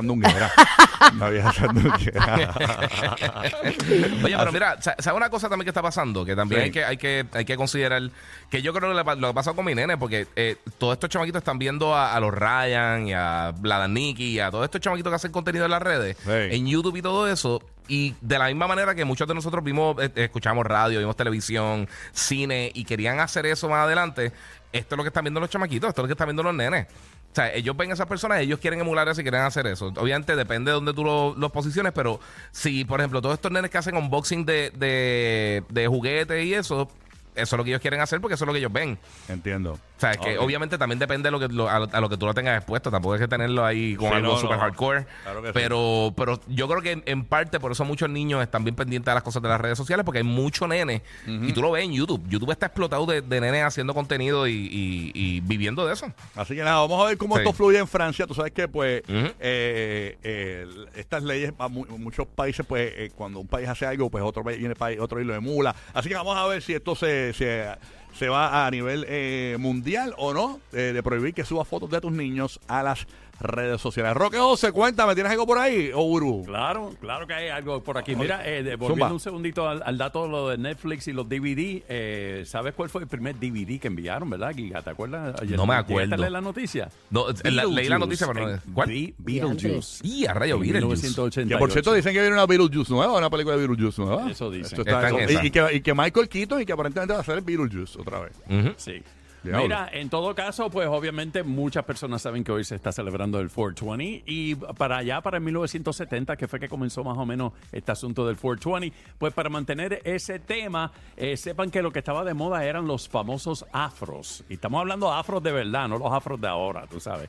vieja 1.30 1.52
sandunguera. 1.52 2.54
Oye, 4.24 4.36
pero 4.38 4.52
mira, 4.52 4.76
sa- 4.82 4.96
¿sabes 4.98 5.16
una 5.16 5.30
cosa 5.30 5.48
también 5.48 5.64
que 5.64 5.70
está 5.70 5.82
pasando? 5.82 6.24
Que 6.24 6.36
también 6.36 6.60
Sí. 6.60 6.64
hay, 6.66 6.70
que, 6.70 6.84
hay, 6.84 6.96
que, 6.96 7.26
hay 7.32 7.44
que 7.44 7.56
considerar 7.56 8.02
que 8.50 8.62
yo 8.62 8.72
creo 8.72 8.90
que 8.90 8.96
lo 8.96 9.04
que 9.04 9.26
ha 9.26 9.32
pasado 9.32 9.56
con 9.56 9.64
mi 9.64 9.74
nene, 9.74 9.96
porque 9.98 10.26
eh, 10.36 10.56
todos 10.78 10.94
estos 10.94 11.10
chamaquitos 11.10 11.40
están 11.40 11.58
viendo 11.58 11.94
a, 11.94 12.14
a 12.14 12.20
los 12.20 12.32
Ryan 12.34 13.06
y 13.08 13.12
a 13.14 13.52
la 13.62 13.88
Nicky 13.88 14.24
y 14.36 14.40
a 14.40 14.50
todos 14.50 14.64
estos 14.64 14.80
chamaquitos 14.80 15.10
que 15.10 15.16
hacen 15.16 15.32
contenido 15.32 15.64
en 15.64 15.70
las 15.70 15.82
redes, 15.82 16.16
Sí. 16.24 16.30
en 16.30 16.66
YouTube 16.66 16.96
y 16.96 17.02
todo 17.02 17.26
eso. 17.28 17.62
Y 17.88 18.14
de 18.20 18.38
la 18.38 18.46
misma 18.46 18.68
manera 18.68 18.94
que 18.94 19.04
muchos 19.04 19.26
de 19.26 19.34
nosotros 19.34 19.64
vimos, 19.64 19.96
eh, 20.00 20.10
escuchamos 20.14 20.64
radio, 20.64 21.00
vimos 21.00 21.16
televisión, 21.16 21.88
cine 22.12 22.70
y 22.72 22.84
querían 22.84 23.18
hacer 23.18 23.46
eso 23.46 23.68
más 23.68 23.84
adelante, 23.84 24.32
esto 24.72 24.94
es 24.94 24.96
lo 24.96 25.02
que 25.02 25.08
están 25.08 25.24
viendo 25.24 25.40
los 25.40 25.50
chamaquitos, 25.50 25.88
esto 25.88 26.00
es 26.00 26.04
lo 26.04 26.06
que 26.06 26.12
están 26.12 26.28
viendo 26.28 26.44
los 26.44 26.54
nenes. 26.54 26.86
O 27.32 27.34
sea, 27.34 27.52
ellos 27.54 27.76
ven 27.76 27.90
a 27.90 27.94
esas 27.94 28.06
personas, 28.06 28.40
ellos 28.40 28.58
quieren 28.58 28.80
emular 28.80 29.08
eso 29.08 29.20
y 29.20 29.24
quieren 29.24 29.42
hacer 29.42 29.66
eso. 29.68 29.92
Obviamente 29.96 30.34
depende 30.34 30.70
de 30.70 30.74
donde 30.74 30.92
tú 30.92 31.04
lo- 31.04 31.34
los 31.36 31.52
posiciones, 31.52 31.92
pero 31.92 32.18
si, 32.50 32.84
por 32.84 32.98
ejemplo, 33.00 33.22
todos 33.22 33.34
estos 33.34 33.52
nenes 33.52 33.70
que 33.70 33.78
hacen 33.78 33.96
unboxing 33.96 34.44
de, 34.44 34.70
de, 34.76 35.62
de 35.68 35.86
juguetes 35.86 36.44
y 36.44 36.54
eso, 36.54 36.88
eso 37.34 37.56
es 37.56 37.58
lo 37.58 37.64
que 37.64 37.70
ellos 37.70 37.80
quieren 37.80 38.00
hacer 38.00 38.20
porque 38.20 38.34
eso 38.34 38.44
es 38.44 38.46
lo 38.46 38.52
que 38.52 38.58
ellos 38.58 38.72
ven. 38.72 38.98
Entiendo. 39.28 39.72
O 39.72 40.00
sea, 40.00 40.12
es 40.12 40.16
que 40.18 40.38
obviamente 40.38 40.78
también 40.78 40.98
depende 40.98 41.26
de 41.26 41.30
lo 41.30 41.38
que 41.38 41.48
lo- 41.48 41.68
a, 41.68 41.78
lo, 41.80 41.88
a 41.92 42.00
lo 42.00 42.08
que 42.08 42.16
tú 42.16 42.24
lo 42.26 42.32
tengas 42.32 42.56
expuesto. 42.56 42.90
Tampoco 42.90 43.14
es 43.16 43.20
que 43.20 43.28
tenerlo 43.28 43.64
ahí 43.66 43.96
con 43.96 44.08
Sí, 44.08 44.14
algo 44.16 44.32
no, 44.32 44.38
super 44.38 44.56
no. 44.56 44.62
hardcore. 44.62 45.06
Claro 45.24 45.42
que 45.42 45.48
sí. 45.48 45.52
pero, 45.54 46.14
pero 46.16 46.40
yo 46.48 46.68
creo 46.68 46.80
que 46.80 46.92
en, 46.92 47.02
en 47.06 47.24
parte 47.26 47.60
por 47.60 47.72
eso 47.72 47.84
muchos 47.84 48.08
niños 48.08 48.42
están 48.42 48.64
bien 48.64 48.74
pendientes 48.74 49.06
de 49.10 49.14
las 49.14 49.22
cosas 49.22 49.42
de 49.42 49.48
las 49.50 49.60
redes 49.60 49.76
sociales 49.76 50.04
porque 50.04 50.18
hay 50.18 50.24
mucho 50.24 50.66
nene. 50.66 51.02
Y 51.26 51.52
tú 51.52 51.60
lo 51.60 51.70
ves 51.72 51.84
en 51.84 51.92
YouTube. 51.92 52.22
YouTube 52.28 52.50
está 52.50 52.66
explotado 52.66 53.04
de, 53.06 53.20
de 53.20 53.40
nenes 53.40 53.62
haciendo 53.64 53.92
contenido 53.94 54.46
y, 54.48 54.52
y- 54.52 55.12
y 55.14 55.40
viviendo 55.40 55.86
de 55.86 55.92
eso. 55.92 56.10
Así 56.34 56.54
que 56.54 56.62
nada, 56.62 56.80
vamos 56.80 57.02
a 57.04 57.08
ver 57.08 57.18
cómo 57.18 57.34
Sí. 57.36 57.42
esto 57.42 57.52
fluye 57.52 57.78
en 57.78 57.86
Francia. 57.88 58.26
Tú 58.26 58.34
sabes 58.34 58.52
que, 58.52 58.68
pues, 58.68 59.02
Ujú. 59.08 59.32
eh, 59.38 60.16
eh, 60.22 60.66
estas 60.96 61.22
leyes, 61.22 61.52
a 61.58 61.68
mu- 61.68 61.86
muchos 61.98 62.26
países, 62.26 62.64
pues, 62.66 62.90
eh, 62.96 63.10
cuando 63.14 63.40
un 63.40 63.46
país 63.46 63.68
hace 63.68 63.84
algo, 63.86 64.08
pues 64.10 64.24
otro 64.24 64.42
país 64.42 64.58
viene 64.58 64.74
país, 64.74 64.98
otro 64.98 65.20
y 65.20 65.24
lo 65.24 65.34
emula. 65.34 65.74
Así 65.92 66.08
que 66.08 66.14
vamos 66.14 66.36
a 66.36 66.46
ver 66.46 66.62
si 66.62 66.72
esto 66.74 66.94
se, 66.94 67.19
se, 67.34 67.66
se 68.14 68.28
va 68.28 68.66
a 68.66 68.70
nivel 68.70 69.06
eh, 69.08 69.56
mundial 69.58 70.14
o 70.18 70.34
no, 70.34 70.60
eh, 70.72 70.92
de 70.92 71.02
prohibir 71.02 71.34
que 71.34 71.44
suba 71.44 71.64
fotos 71.64 71.90
de 71.90 72.00
tus 72.00 72.12
niños 72.12 72.60
a 72.68 72.82
las 72.82 73.06
redes 73.40 73.80
sociales. 73.80 74.14
Roque 74.14 74.38
José, 74.38 74.72
cuéntame, 74.72 75.14
¿tienes 75.14 75.32
algo 75.32 75.46
por 75.46 75.58
ahí? 75.58 75.90
¿O 75.94 76.02
Uru? 76.02 76.42
Claro, 76.46 76.92
claro 77.00 77.26
que 77.26 77.34
hay 77.34 77.48
algo 77.48 77.82
por 77.82 77.96
aquí. 77.98 78.14
Mira, 78.14 78.42
eh, 78.44 78.62
zumba. 78.62 78.76
volviendo 78.76 79.14
un 79.14 79.20
segundito 79.20 79.68
al, 79.68 79.82
al 79.84 79.96
dato 79.98 80.24
de 80.24 80.28
lo 80.28 80.48
de 80.48 80.58
Netflix 80.58 81.08
y 81.08 81.12
los 81.12 81.28
DVD, 81.28 81.82
eh, 81.88 82.42
¿sabes 82.46 82.74
cuál 82.74 82.88
fue 82.90 83.02
el 83.02 83.08
primer 83.08 83.36
DVD 83.38 83.78
que 83.80 83.88
enviaron, 83.88 84.28
verdad, 84.30 84.52
Giga? 84.54 84.82
¿Te 84.82 84.90
acuerdas? 84.90 85.40
Ayer 85.40 85.56
No 85.56 85.66
me 85.66 85.72
¿llegaste 85.74 85.92
a 85.92 85.96
acuerdo. 85.96 86.16
leer 86.16 86.32
la 86.32 86.40
noticia? 86.40 86.88
No, 87.10 87.26
la- 87.44 87.64
leí 87.64 87.88
la 87.88 87.98
noticia, 87.98 88.26
pero 88.26 88.46
no- 88.48 88.54
Eh, 88.54 88.60
¿cuál? 88.74 88.88
Be- 88.88 89.14
Beetlejuice. 89.18 90.06
Y 90.06 90.26
a 90.26 90.34
rayo, 90.34 90.58
Beetlejuice. 90.58 91.02
1988. 91.08 91.48
Que 91.54 91.58
por 91.58 91.72
cierto 91.72 91.92
dicen 91.94 92.12
que 92.12 92.20
viene 92.20 92.34
una 92.34 92.46
Beetlejuice 92.46 92.92
nueva, 92.92 93.16
una 93.16 93.30
película 93.30 93.56
de 93.56 93.66
Beetlejuice 93.66 94.02
nueva. 94.02 94.30
Eso 94.30 94.50
dicen. 94.50 94.66
Esto 94.78 94.82
está- 94.82 95.08
eso- 95.08 95.42
y, 95.42 95.46
y 95.46 95.50
que, 95.50 95.74
y 95.76 95.80
que 95.80 95.94
Michael 95.94 96.28
Keaton 96.28 96.60
y 96.62 96.66
que 96.66 96.72
aparentemente 96.72 97.14
va 97.14 97.20
a 97.20 97.24
ser 97.24 97.36
el 97.38 97.40
Beetlejuice 97.44 97.98
otra 98.00 98.20
vez. 98.20 98.32
Sí. 98.76 99.02
Diablo. 99.42 99.62
Mira, 99.62 99.88
en 99.92 100.10
todo 100.10 100.34
caso, 100.34 100.70
pues 100.70 100.86
obviamente 100.88 101.42
muchas 101.42 101.84
personas 101.84 102.22
saben 102.22 102.44
que 102.44 102.52
hoy 102.52 102.64
se 102.64 102.74
está 102.74 102.92
celebrando 102.92 103.40
el 103.40 103.48
420 103.50 104.22
y 104.26 104.54
para 104.54 104.98
allá, 104.98 105.20
para 105.20 105.38
el 105.38 105.42
1970, 105.44 106.36
que 106.36 106.46
fue 106.48 106.60
que 106.60 106.68
comenzó 106.68 107.02
más 107.04 107.16
o 107.16 107.24
menos 107.24 107.52
este 107.72 107.92
asunto 107.92 108.26
del 108.26 108.36
420, 108.36 108.96
pues 109.18 109.32
para 109.32 109.48
mantener 109.48 110.00
ese 110.04 110.38
tema, 110.38 110.92
eh, 111.16 111.36
sepan 111.36 111.70
que 111.70 111.82
lo 111.82 111.90
que 111.90 111.98
estaba 112.00 112.24
de 112.24 112.34
moda 112.34 112.64
eran 112.64 112.86
los 112.86 113.08
famosos 113.08 113.64
afros. 113.72 114.44
Y 114.48 114.54
estamos 114.54 114.80
hablando 114.80 115.06
de 115.06 115.14
afros 115.16 115.42
de 115.42 115.52
verdad, 115.52 115.88
no 115.88 115.98
los 115.98 116.12
afros 116.12 116.40
de 116.40 116.48
ahora, 116.48 116.86
tú 116.86 117.00
sabes. 117.00 117.28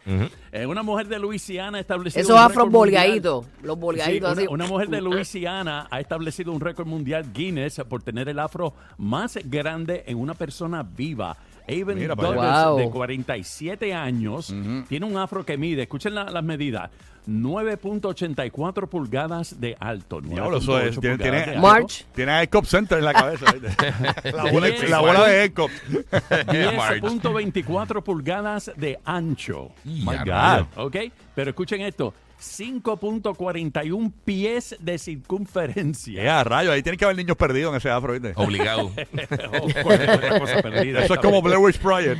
Eh, 0.52 0.66
una 0.66 0.84
mujer 0.84 1.08
de 1.08 1.20
Luisiana 1.20 1.78
ha 1.78 1.82
establecido 1.82 2.22
Esos 2.22 2.36
un 2.36 2.42
afros 2.42 2.70
bolgaditos, 2.70 3.46
los 3.64 3.78
bolgaditos 3.80 4.38
Sí, 4.38 4.40
así. 4.44 4.48
una, 4.48 4.66
una 4.66 4.68
mujer 4.68 4.90
de 4.90 5.02
Luisiana 5.02 5.88
ha 5.90 6.00
establecido 6.00 6.52
un 6.52 6.60
récord 6.60 6.88
mundial 6.88 7.32
Guinness 7.34 7.82
por 7.88 8.04
tener 8.04 8.28
el 8.30 8.40
afro 8.40 8.74
más 8.98 9.38
grande 9.46 10.04
en 10.08 10.18
una 10.18 10.34
persona 10.34 10.84
viva. 10.84 11.38
Mira 11.96 12.16
para 12.16 12.28
Douglas. 12.30 12.66
Wow. 12.68 12.78
de 12.78 12.90
47 12.90 13.94
años, 13.94 14.54
tiene 14.90 15.06
un 15.06 15.18
afro 15.18 15.46
que 15.46 15.58
mide, 15.58 15.84
escuchen 15.84 16.14
la- 16.16 16.26
las 16.26 16.44
medidas, 16.44 16.90
9.84 17.28 18.88
pulgadas 18.88 19.60
de 19.60 19.78
alto. 19.80 20.22
Diablo, 20.22 20.58
eso 20.58 20.80
es, 20.80 20.98
9.8 20.98 21.02
tiene- 21.02 21.18
pulgadas 21.18 21.18
tiene- 21.18 21.38
de 21.38 21.44
alto. 21.56 21.62
March. 21.62 22.06
Tiene 22.16 22.32
a 22.32 22.44
Ecop 22.44 22.66
Center 22.66 22.98
en 23.00 23.06
la 23.06 23.14
cabeza. 23.14 23.46
la, 24.34 24.52
bola, 24.52 24.68
Diez. 24.72 24.90
la 24.90 25.00
bola 25.00 25.28
de 25.28 25.44
Ecop. 25.46 25.70
10.24 26.48 28.02
pulgadas 28.04 28.72
de 28.76 29.00
ancho. 29.06 29.70
My 29.86 30.18
God. 30.18 30.28
rayo. 30.28 30.68
¿Ok? 30.78 30.96
Pero 31.36 31.50
escuchen 31.52 31.82
esto. 31.82 32.14
5.41 32.42 34.12
pies 34.26 34.76
de 34.80 34.98
circunferencia. 34.98 36.24
Ya, 36.24 36.44
rayo, 36.44 36.72
ahí 36.72 36.82
tiene 36.82 36.98
que 36.98 37.06
haber 37.06 37.18
niños 37.18 37.38
perdidos 37.38 37.72
en 37.72 37.78
ese 37.78 37.90
afro, 37.90 38.14
¿viste? 38.14 38.34
Obligado. 38.36 38.92
O 39.62 39.84
cualquier 39.84 40.10
otra 40.10 40.40
cosa 40.40 40.62
perdida. 40.62 41.04
Eso 41.04 41.14
es 41.14 41.20
como 41.20 41.42
Blair 41.42 41.60
Witch 41.60 41.80
Project. 41.80 42.20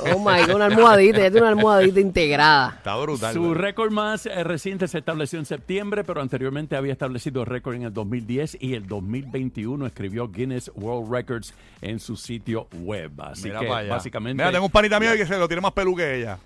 Oh 0.00 0.18
my 0.18 0.42
God, 0.46 0.56
una 0.56 0.66
almohadita, 0.66 1.18
ya 1.18 1.30
tiene 1.30 1.40
una 1.40 1.48
almohadita 1.48 2.00
integrada. 2.00 2.74
Está 2.76 2.96
brutal. 2.96 3.32
Su 3.32 3.54
récord 3.54 3.90
más 3.90 4.26
eh, 4.26 4.44
reciente 4.44 4.86
se 4.88 4.98
estableció 4.98 5.38
en 5.38 5.46
septiembre, 5.46 6.04
pero 6.04 6.20
anteriormente 6.20 6.76
había 6.76 6.92
establecido 6.92 7.44
récord 7.44 7.76
en 7.76 7.82
el 7.84 7.92
2010 7.92 8.58
y 8.60 8.74
el 8.74 8.86
2021 8.86 9.86
escribió 9.86 10.28
Guinness 10.28 10.70
World 10.74 11.10
Records 11.10 11.54
en 11.80 12.00
su 12.00 12.16
sitio 12.16 12.68
web. 12.80 13.12
Así 13.20 13.44
Mira 13.44 13.60
que 13.60 13.66
para 13.66 13.78
allá. 13.80 13.90
básicamente 13.90 14.42
Mira, 14.42 14.52
tengo 14.52 14.66
un 14.66 14.72
panita 14.72 15.00
mío 15.00 15.12
que 15.16 15.26
se 15.26 15.38
lo 15.38 15.48
tiene 15.48 15.60
más 15.60 15.72
pelú 15.72 15.96
que 15.96 16.18
ella. 16.20 16.38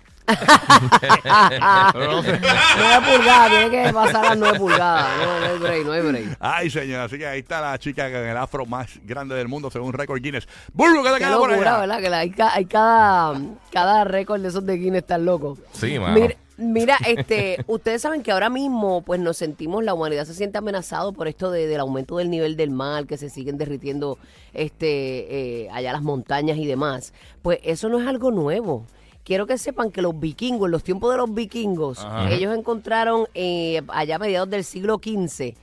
Nueve 1.93 3.07
pulgadas, 3.17 3.49
tiene 3.51 3.69
que 3.69 3.93
pasar 3.93 4.25
las 4.25 4.37
nueve 4.37 4.57
pulgadas. 4.59 5.07
No, 5.17 5.39
no 5.39 5.45
hay 5.53 5.59
break, 5.59 5.85
no 5.85 5.91
hay 5.91 6.01
break. 6.01 6.37
Ay, 6.39 6.69
señor. 6.69 7.01
Así 7.01 7.17
que 7.17 7.27
ahí 7.27 7.39
está 7.39 7.61
la 7.61 7.77
chica 7.77 8.05
con 8.11 8.21
el 8.21 8.37
afro 8.37 8.65
más 8.65 8.89
grande 9.03 9.35
del 9.35 9.47
mundo, 9.47 9.69
según 9.71 9.93
récord 9.93 10.21
Guinness. 10.21 10.47
Burbu, 10.73 11.03
¿qué 11.03 11.09
te 11.11 11.17
queda 11.19 11.37
por 11.37 11.49
locura, 11.51 11.71
allá? 11.71 11.79
¿verdad? 11.81 11.99
Que 11.99 12.09
la- 12.09 12.19
hay, 12.19 12.29
ca- 12.31 12.53
hay 12.53 12.65
cada, 12.65 13.39
cada 13.71 14.03
récord 14.03 14.41
de 14.41 14.47
esos 14.49 14.65
de 14.65 14.77
Guinness 14.77 15.05
tan 15.05 15.25
loco. 15.25 15.57
Sí, 15.73 15.97
mano. 15.99 16.13
Mira, 16.15 16.35
mira, 16.57 16.97
este, 17.07 17.63
ustedes 17.67 18.01
saben 18.01 18.21
que 18.23 18.31
ahora 18.31 18.49
mismo, 18.49 19.01
pues 19.01 19.19
nos 19.19 19.37
sentimos, 19.37 19.83
la 19.83 19.93
humanidad 19.93 20.25
se 20.25 20.33
siente 20.33 20.57
amenazado 20.57 21.13
por 21.13 21.27
esto 21.27 21.51
de- 21.51 21.67
del 21.67 21.79
aumento 21.79 22.17
del 22.17 22.29
nivel 22.29 22.55
del 22.57 22.71
mar, 22.71 23.05
que 23.05 23.17
se 23.17 23.29
siguen 23.29 23.57
derritiendo, 23.57 24.17
este, 24.53 25.63
eh, 25.65 25.69
allá 25.71 25.91
las 25.93 26.01
montañas 26.01 26.57
y 26.57 26.65
demás. 26.65 27.13
Pues 27.41 27.59
eso 27.63 27.89
no 27.89 27.99
es 27.99 28.07
algo 28.07 28.31
nuevo. 28.31 28.85
Quiero 29.23 29.45
que 29.45 29.57
sepan 29.57 29.91
que 29.91 30.01
los 30.01 30.19
vikingos, 30.19 30.67
en 30.67 30.71
los 30.71 30.83
tiempos 30.83 31.11
de 31.11 31.17
los 31.17 31.33
vikingos, 31.33 31.99
ellos 32.31 32.57
encontraron 32.57 33.27
eh, 33.35 33.81
allá 33.89 34.15
a 34.15 34.19
mediados 34.19 34.49
del 34.49 34.63
siglo 34.63 34.99
XV, 35.03 35.53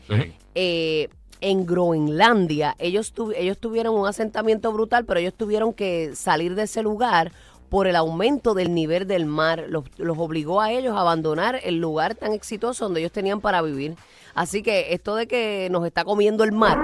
eh, 0.55 1.09
en 1.41 1.67
Groenlandia, 1.67 2.77
ellos, 2.79 3.13
tu- 3.13 3.33
ellos 3.33 3.59
tuvieron 3.59 3.95
un 3.95 4.07
asentamiento 4.07 4.73
brutal, 4.73 5.05
pero 5.05 5.21
ellos 5.21 5.35
tuvieron 5.35 5.73
que 5.75 6.13
salir 6.15 6.55
de 6.55 6.63
ese 6.63 6.83
lugar 6.83 7.33
por 7.69 7.87
el 7.89 7.97
aumento 7.97 8.55
del 8.55 8.73
nivel 8.73 9.07
del 9.07 9.27
mar. 9.27 9.65
Los, 9.69 9.85
los 9.99 10.17
obligó 10.19 10.61
a 10.61 10.71
ellos 10.71 10.95
a 10.97 11.01
abandonar 11.01 11.61
el 11.65 11.77
lugar 11.81 12.15
tan 12.15 12.33
exitoso 12.33 12.85
donde 12.85 13.01
ellos 13.01 13.13
tenían 13.13 13.41
para 13.41 13.61
vivir. 13.61 13.97
Así 14.35 14.63
que 14.63 14.93
esto 14.95 15.15
de 15.17 15.27
que 15.27 15.69
nos 15.71 15.85
está 15.85 16.05
comiendo 16.05 16.45
el 16.45 16.53
mar, 16.53 16.79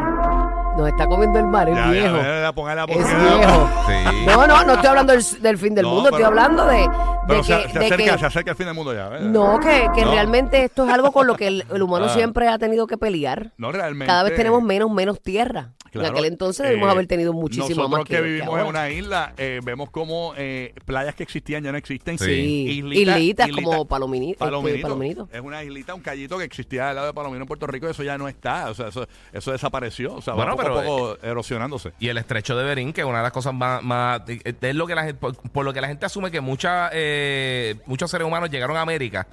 nos 0.77 0.89
está 0.89 1.07
comiendo 1.07 1.39
el 1.39 1.47
mar, 1.47 1.69
es 1.69 1.77
Ya, 1.77 1.91
viejo. 1.91 2.17
ya, 2.17 2.41
ya, 2.43 2.53
póngala, 2.53 2.85
es 2.89 2.97
viejo. 2.97 3.69
Sí. 3.87 4.27
No, 4.27 4.47
no, 4.47 4.65
no 4.65 4.73
estoy 4.75 4.87
hablando 4.89 5.13
del, 5.13 5.25
del 5.43 5.59
fin 5.59 5.75
del 5.75 5.85
No, 5.85 5.91
mundo, 5.95 6.09
estoy 6.11 6.25
hablando 6.25 6.67
de, 6.67 6.77
de 6.79 6.89
Pero 7.29 7.41
que, 7.43 7.47
se, 7.47 7.69
se 7.71 7.79
de 7.79 7.85
acerca, 7.87 8.13
que- 8.13 8.19
se 8.19 8.27
acerca 8.27 8.51
el 8.53 8.57
fin 8.57 8.67
del 8.67 8.75
mundo 8.75 8.95
ya. 8.95 9.09
¿verdad? 9.09 9.27
no, 9.29 9.61
que, 9.61 9.89
que 9.95 10.05
No. 10.05 10.11
realmente 10.13 10.65
esto 10.65 10.85
es 10.87 10.93
algo 10.93 11.13
con 11.13 11.27
lo 11.27 11.37
que 11.37 11.47
el, 11.49 11.65
el 11.73 11.83
humano 11.83 12.07
Ah. 12.09 12.15
siempre 12.15 12.49
ha 12.49 12.59
tenido 12.59 12.87
que 12.87 12.97
pelear. 12.97 13.51
No, 13.59 13.71
realmente. 13.73 14.07
Cada 14.07 14.23
vez 14.25 14.35
tenemos 14.37 14.63
menos, 14.63 14.91
menos 14.91 15.21
tierra. 15.21 15.69
Claro, 15.93 16.09
en 16.09 16.13
aquel 16.15 16.25
entonces 16.33 16.67
debimos 16.67 16.89
eh, 16.89 16.91
haber 16.93 17.07
tenido 17.07 17.33
muchísimo 17.33 17.69
nosotros 17.69 17.91
más 17.91 18.05
que, 18.05 18.17
que, 18.17 18.23
vivimos 18.23 18.55
que 18.55 18.61
en 18.63 18.67
una 18.67 18.91
isla, 18.91 19.35
eh, 19.37 19.61
vemos 19.63 19.91
como 19.91 20.33
eh, 20.37 20.75
playas 20.87 21.15
que 21.15 21.23
existían 21.23 21.63
ya 21.63 21.71
no 21.71 21.79
existen. 21.79 22.19
Sí. 22.19 22.25
Sí, 22.25 22.81
Islita- 22.81 23.19
islitas 23.19 23.49
islita- 23.49 23.63
como 23.65 23.87
Palomini, 23.87 24.31
este, 24.33 24.39
Palominito. 24.81 25.29
Es 25.33 25.41
una 25.41 25.63
islita, 25.63 25.95
un 25.95 26.01
callito 26.01 26.39
que 26.39 26.45
existía 26.45 26.89
al 26.91 26.95
lado 26.97 27.07
de 27.09 27.13
Palomino 27.15 27.43
en 27.43 27.47
Puerto 27.47 27.67
Rico, 27.67 27.89
eso 27.89 28.03
ya 28.03 28.17
no 28.19 28.27
está. 28.27 28.71
O 28.71 28.75
sea, 28.75 28.89
eso, 28.89 29.07
eso 29.33 29.53
desapareció. 29.53 30.15
O 30.15 30.23
sea, 30.23 30.35
Bueno, 30.35 30.57
va 30.57 30.65
poco 30.65 30.79
a 30.79 30.81
pero, 30.83 30.97
poco 30.97 31.19
erosionándose. 31.23 31.93
Y 32.01 32.09
el 32.09 32.19
estrecho 32.19 32.57
de 32.57 32.65
Berín, 32.65 32.93
que 32.93 33.03
es 33.03 33.07
una 33.07 33.19
de 33.19 33.25
las 33.25 33.33
cosas 33.33 33.53
más, 33.53 33.83
más- 33.83 34.23
es 34.29 34.75
lo 34.75 34.87
que 34.87 34.95
la 34.95 35.03
gente, 35.05 35.19
por, 35.21 35.37
por 35.37 35.65
lo 35.65 35.73
que 35.73 35.81
la 35.81 35.89
gente 35.89 36.07
asume 36.07 36.31
que 36.31 36.41
mucha, 36.41 36.89
eh, 36.93 37.77
muchos 37.87 38.11
seres 38.11 38.27
humanos 38.27 38.51
llegaron 38.51 38.77
a 38.77 38.81
América. 38.81 39.27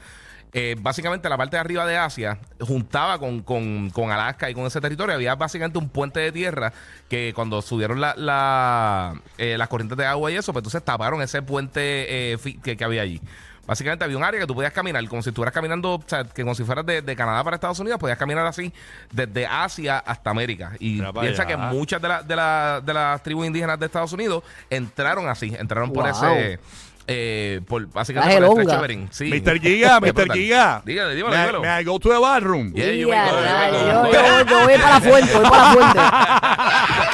Eh, 0.53 0.75
básicamente 0.79 1.29
la 1.29 1.37
parte 1.37 1.55
de 1.57 1.61
arriba 1.61 1.85
de 1.85 1.97
Asia 1.97 2.39
juntaba 2.59 3.19
con, 3.19 3.41
con, 3.43 3.89
con 3.91 4.11
Alaska 4.11 4.49
y 4.49 4.53
con 4.53 4.65
ese 4.65 4.81
territorio. 4.81 5.15
Había 5.15 5.35
básicamente 5.35 5.77
un 5.77 5.89
puente 5.89 6.19
de 6.19 6.31
tierra 6.31 6.73
que 7.07 7.33
cuando 7.35 7.61
subieron 7.61 8.01
la, 8.01 8.15
la, 8.15 9.13
eh, 9.37 9.57
las 9.57 9.67
corrientes 9.67 9.97
de 9.97 10.05
agua 10.05 10.31
y 10.31 10.35
eso, 10.37 10.51
pues 10.53 10.61
entonces 10.61 10.83
taparon 10.83 11.21
ese 11.21 11.41
puente 11.41 12.33
eh, 12.33 12.37
que, 12.63 12.75
que 12.75 12.83
había 12.83 13.01
allí. 13.03 13.21
Básicamente 13.67 14.03
había 14.03 14.17
un 14.17 14.23
área 14.23 14.39
que 14.39 14.47
tú 14.47 14.55
podías 14.55 14.73
caminar 14.73 15.07
como 15.07 15.21
si 15.21 15.29
estuvieras 15.29 15.53
caminando, 15.53 15.93
o 15.93 16.03
sea, 16.07 16.23
que 16.23 16.41
como 16.41 16.55
si 16.55 16.63
fueras 16.63 16.83
de, 16.87 17.03
de 17.03 17.15
Canadá 17.15 17.43
para 17.43 17.53
Estados 17.55 17.77
Unidos, 17.79 17.99
podías 17.99 18.17
caminar 18.17 18.43
así 18.47 18.73
desde 19.11 19.45
Asia 19.45 19.99
hasta 19.99 20.31
América. 20.31 20.71
Y 20.79 20.99
piensa 21.21 21.45
que 21.45 21.53
muchas 21.75 22.01
de, 22.01 22.07
la- 22.07 22.23
de, 22.23 22.35
la- 22.35 22.81
de 22.83 22.93
las 22.95 23.21
tribus 23.21 23.45
indígenas 23.45 23.79
de 23.79 23.85
Estados 23.85 24.11
Unidos 24.11 24.43
entraron 24.71 25.29
así, 25.29 25.55
entraron 25.55 25.93
por 25.93 26.07
ese, 26.07 26.59
eh, 27.09 27.59
por 27.67 27.87
básicamente 27.91 28.41
por 28.45 28.61
el 28.61 28.67
Bering. 28.81 29.07
Sí. 29.11 29.25
Mr. 29.25 29.59
Giga, 29.59 29.99
Mr. 30.01 30.31
Giga. 30.31 30.81
Dígale, 30.85 31.13
I- 31.13 31.15
dímelo. 31.17 31.61
may 31.61 31.81
I 31.81 31.83
go 31.83 31.99
to 31.99 32.09
the 32.09 32.19
bathroom? 32.19 32.71
Yeah, 32.73 32.91
you 32.91 33.07
Y 33.07 33.11
may 33.11 33.19
a 33.19 33.31
go, 33.31 33.41
rayos, 33.41 33.81
go. 33.81 34.11
yo, 34.11 34.13
yo- 34.13 34.45
yo 34.45 34.59
voy 34.65 34.77
para 34.77 34.93
la 34.93 35.01
fuente, 35.01 35.33
voy 35.33 35.43
para 35.49 35.63
la 35.63 35.71
fuente. 35.73 35.99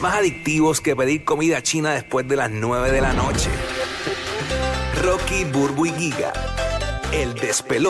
Más 0.00 0.14
adictivos 0.16 0.80
que 0.80 0.94
pedir 0.94 1.24
comida 1.24 1.62
china 1.62 1.94
después 1.94 2.28
de 2.28 2.36
las 2.36 2.50
9 2.50 2.90
de 2.90 3.00
la 3.00 3.12
noche. 3.14 3.48
Rocky, 5.02 5.44
Burbu 5.44 5.86
y 5.86 5.92
Giga. 5.92 6.32
El 7.12 7.32
despelote. 7.34 7.82